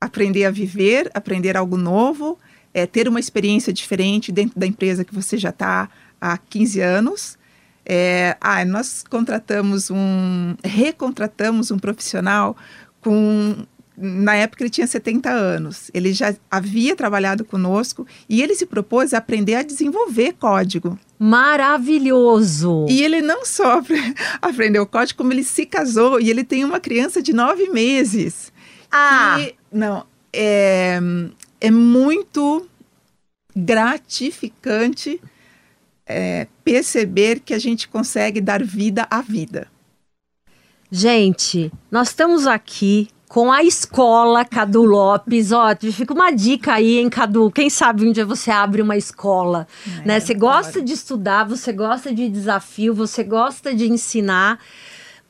Aprender 0.00 0.44
a 0.44 0.50
viver, 0.50 1.10
aprender 1.14 1.56
algo 1.56 1.76
novo, 1.76 2.38
é, 2.74 2.86
ter 2.86 3.08
uma 3.08 3.20
experiência 3.20 3.72
diferente 3.72 4.30
dentro 4.30 4.58
da 4.58 4.66
empresa 4.66 5.04
que 5.04 5.14
você 5.14 5.38
já 5.38 5.50
está 5.50 5.88
há 6.20 6.36
15 6.36 6.80
anos. 6.80 7.38
É, 7.84 8.36
ah, 8.40 8.64
nós 8.64 9.04
contratamos 9.08 9.90
um, 9.90 10.54
recontratamos 10.62 11.70
um 11.70 11.78
profissional 11.78 12.56
com 13.00 13.64
na 13.96 14.34
época 14.34 14.62
ele 14.62 14.70
tinha 14.70 14.86
70 14.86 15.30
anos. 15.30 15.90
Ele 15.94 16.12
já 16.12 16.34
havia 16.50 16.94
trabalhado 16.94 17.44
conosco 17.44 18.06
e 18.28 18.42
ele 18.42 18.54
se 18.54 18.66
propôs 18.66 19.14
a 19.14 19.18
aprender 19.18 19.54
a 19.54 19.62
desenvolver 19.62 20.34
código. 20.34 20.98
Maravilhoso! 21.18 22.86
E 22.88 23.02
ele 23.02 23.22
não 23.22 23.44
só 23.44 23.78
apre- 23.78 24.14
aprendeu 24.42 24.86
código, 24.86 25.16
como 25.18 25.32
ele 25.32 25.42
se 25.44 25.64
casou 25.66 26.20
e 26.20 26.28
ele 26.30 26.44
tem 26.44 26.64
uma 26.64 26.78
criança 26.80 27.22
de 27.22 27.32
nove 27.32 27.68
meses. 27.70 28.52
ah, 28.90 29.36
E, 29.40 29.54
não, 29.72 30.04
é, 30.32 30.98
é 31.60 31.70
muito 31.70 32.68
gratificante 33.54 35.20
é, 36.06 36.46
perceber 36.62 37.40
que 37.40 37.54
a 37.54 37.58
gente 37.58 37.88
consegue 37.88 38.40
dar 38.40 38.62
vida 38.62 39.06
à 39.10 39.20
vida. 39.22 39.68
gente, 40.90 41.72
nós 41.90 42.08
estamos 42.08 42.46
aqui 42.46 43.08
com 43.36 43.52
a 43.52 43.62
escola 43.62 44.46
Cadu 44.46 44.82
Lopes. 44.82 45.52
Ó, 45.52 45.66
fica 45.92 46.14
uma 46.14 46.30
dica 46.30 46.72
aí, 46.72 46.96
hein, 47.00 47.10
Cadu? 47.10 47.50
Quem 47.50 47.68
sabe 47.68 48.08
um 48.08 48.10
dia 48.10 48.24
você 48.24 48.50
abre 48.50 48.80
uma 48.80 48.96
escola, 48.96 49.68
né? 50.06 50.18
Você 50.18 50.32
gosta 50.32 50.80
de 50.80 50.94
estudar, 50.94 51.44
você 51.44 51.70
gosta 51.70 52.14
de 52.14 52.30
desafio, 52.30 52.94
você 52.94 53.22
gosta 53.22 53.74
de 53.74 53.92
ensinar. 53.92 54.58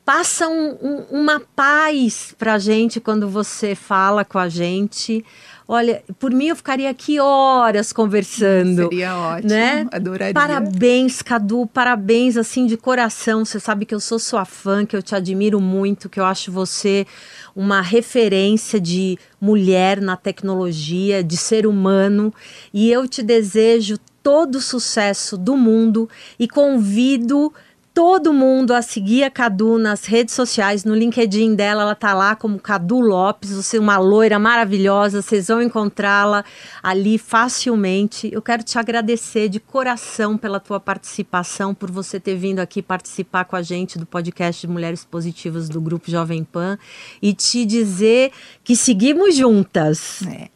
Passa 0.05 0.47
um- 0.47 0.77
um- 0.81 1.05
uma 1.21 1.41
paz 1.53 2.33
pra 2.37 2.57
gente 2.57 3.01
quando 3.01 3.27
você 3.27 3.75
fala 3.75 4.23
com 4.23 4.39
a 4.39 4.47
gente. 4.47 5.25
Olha, 5.69 6.01
por 6.17 6.31
mim 6.31 6.47
eu 6.47 6.55
ficaria 6.55 6.89
aqui 6.89 7.19
horas 7.19 7.91
conversando. 7.91 8.83
Seria 8.83 9.17
ótimo, 9.17 9.49
né? 9.49 9.85
adoraria. 9.91 10.33
Parabéns, 10.33 11.21
Cadu, 11.21 11.67
parabéns 11.67 12.37
assim 12.37 12.65
de 12.65 12.77
coração. 12.77 13.43
Você 13.43 13.59
sabe 13.59 13.85
que 13.85 13.93
eu 13.93 13.99
sou 13.99 14.17
sua 14.17 14.45
fã, 14.45 14.85
que 14.85 14.95
eu 14.95 15.03
te 15.03 15.13
admiro 15.13 15.59
muito, 15.59 16.07
que 16.07 16.21
eu 16.21 16.25
acho 16.25 16.53
você 16.53 17.05
uma 17.53 17.81
referência 17.81 18.79
de 18.79 19.19
mulher 19.41 19.99
na 19.99 20.15
tecnologia, 20.15 21.21
de 21.21 21.35
ser 21.35 21.67
humano, 21.67 22.33
e 22.73 22.89
eu 22.89 23.05
te 23.05 23.21
desejo 23.21 23.97
todo 24.23 24.55
o 24.55 24.61
sucesso 24.61 25.37
do 25.37 25.57
mundo 25.57 26.09
e 26.39 26.47
convido 26.47 27.51
todo 27.97 28.31
mundo 28.31 28.75
a 28.75 28.83
seguir 28.83 29.23
a 29.23 29.31
Cadu 29.31 29.79
nas 29.79 30.05
redes 30.05 30.35
sociais, 30.35 30.83
no 30.83 30.93
LinkedIn 30.93 31.55
dela, 31.55 31.81
ela 31.81 31.95
tá 31.95 32.13
lá 32.13 32.35
como 32.35 32.59
Cadu 32.59 32.99
Lopes, 32.99 33.49
você 33.49 33.77
é 33.77 33.79
uma 33.79 33.97
loira 33.97 34.37
maravilhosa, 34.37 35.19
vocês 35.23 35.47
vão 35.47 35.63
encontrá-la 35.63 36.45
ali 36.83 37.17
facilmente. 37.17 38.29
Eu 38.31 38.39
quero 38.39 38.61
te 38.61 38.77
agradecer 38.77 39.49
de 39.49 39.59
coração 39.59 40.37
pela 40.37 40.59
tua 40.59 40.79
participação, 40.79 41.73
por 41.73 41.89
você 41.89 42.19
ter 42.19 42.35
vindo 42.35 42.59
aqui 42.59 42.83
participar 42.83 43.45
com 43.45 43.55
a 43.55 43.63
gente 43.63 43.97
do 43.97 44.05
podcast 44.05 44.67
de 44.67 44.71
Mulheres 44.71 45.03
Positivas 45.03 45.67
do 45.67 45.81
Grupo 45.81 46.11
Jovem 46.11 46.43
Pan 46.43 46.77
e 47.19 47.33
te 47.33 47.65
dizer 47.65 48.31
que 48.63 48.75
seguimos 48.75 49.35
juntas. 49.35 50.21
É. 50.27 50.49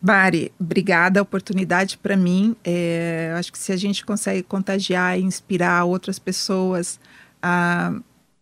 Mari, 0.00 0.52
obrigada. 0.58 1.20
A 1.20 1.22
oportunidade 1.22 1.98
para 1.98 2.16
mim. 2.16 2.54
É, 2.64 3.34
acho 3.36 3.52
que 3.52 3.58
se 3.58 3.72
a 3.72 3.76
gente 3.76 4.04
consegue 4.04 4.42
contagiar 4.42 5.18
e 5.18 5.22
inspirar 5.22 5.84
outras 5.84 6.18
pessoas 6.18 7.00
a 7.42 7.92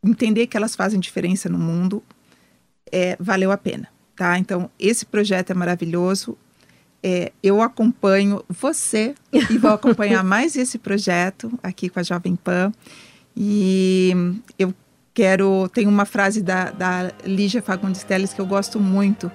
entender 0.05 0.47
que 0.47 0.57
elas 0.57 0.77
fazem 0.77 1.01
diferença 1.01 1.49
no 1.49 1.59
mundo, 1.59 2.03
é, 2.93 3.17
valeu 3.19 3.51
a 3.51 3.57
pena, 3.57 3.89
tá? 4.15 4.39
Então, 4.39 4.71
esse 4.79 5.05
projeto 5.05 5.51
é 5.51 5.55
maravilhoso. 5.55 6.37
É, 7.03 7.33
eu 7.43 7.61
acompanho 7.63 8.45
você 8.49 9.15
e 9.33 9.59
vou 9.59 9.71
acompanhar 9.71 10.23
mais 10.25 10.57
esse 10.57 10.79
projeto 10.79 11.59
aqui 11.63 11.89
com 11.89 12.01
a 12.01 12.03
Jovem 12.03 12.37
Pan. 12.37 12.73
E 13.37 14.13
eu 14.59 14.75
quero. 15.13 15.69
Tem 15.69 15.87
uma 15.87 16.05
frase 16.05 16.43
da, 16.43 16.71
da 16.71 17.13
Lígia 17.25 17.63
Fagundes 17.63 18.03
Telles 18.03 18.33
que 18.33 18.41
eu 18.41 18.47
gosto 18.47 18.81
muito, 18.81 19.31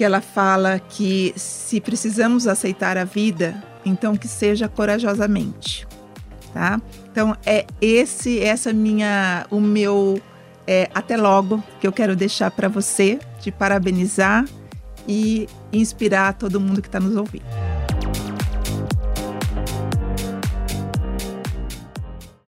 que 0.00 0.04
ela 0.04 0.22
fala 0.22 0.78
que 0.78 1.30
se 1.36 1.78
precisamos 1.78 2.46
aceitar 2.46 2.96
a 2.96 3.04
vida, 3.04 3.62
então 3.84 4.16
que 4.16 4.26
seja 4.26 4.66
corajosamente, 4.66 5.86
tá? 6.54 6.80
Então 7.12 7.36
é 7.44 7.66
esse, 7.82 8.40
essa 8.40 8.72
minha, 8.72 9.46
o 9.50 9.60
meu 9.60 10.18
é, 10.66 10.88
até 10.94 11.18
logo 11.18 11.62
que 11.82 11.86
eu 11.86 11.92
quero 11.92 12.16
deixar 12.16 12.50
para 12.50 12.66
você, 12.66 13.18
de 13.42 13.52
parabenizar 13.52 14.46
e 15.06 15.46
inspirar 15.70 16.32
todo 16.32 16.58
mundo 16.58 16.80
que 16.80 16.88
está 16.88 16.98
nos 16.98 17.14
ouvindo. 17.14 17.44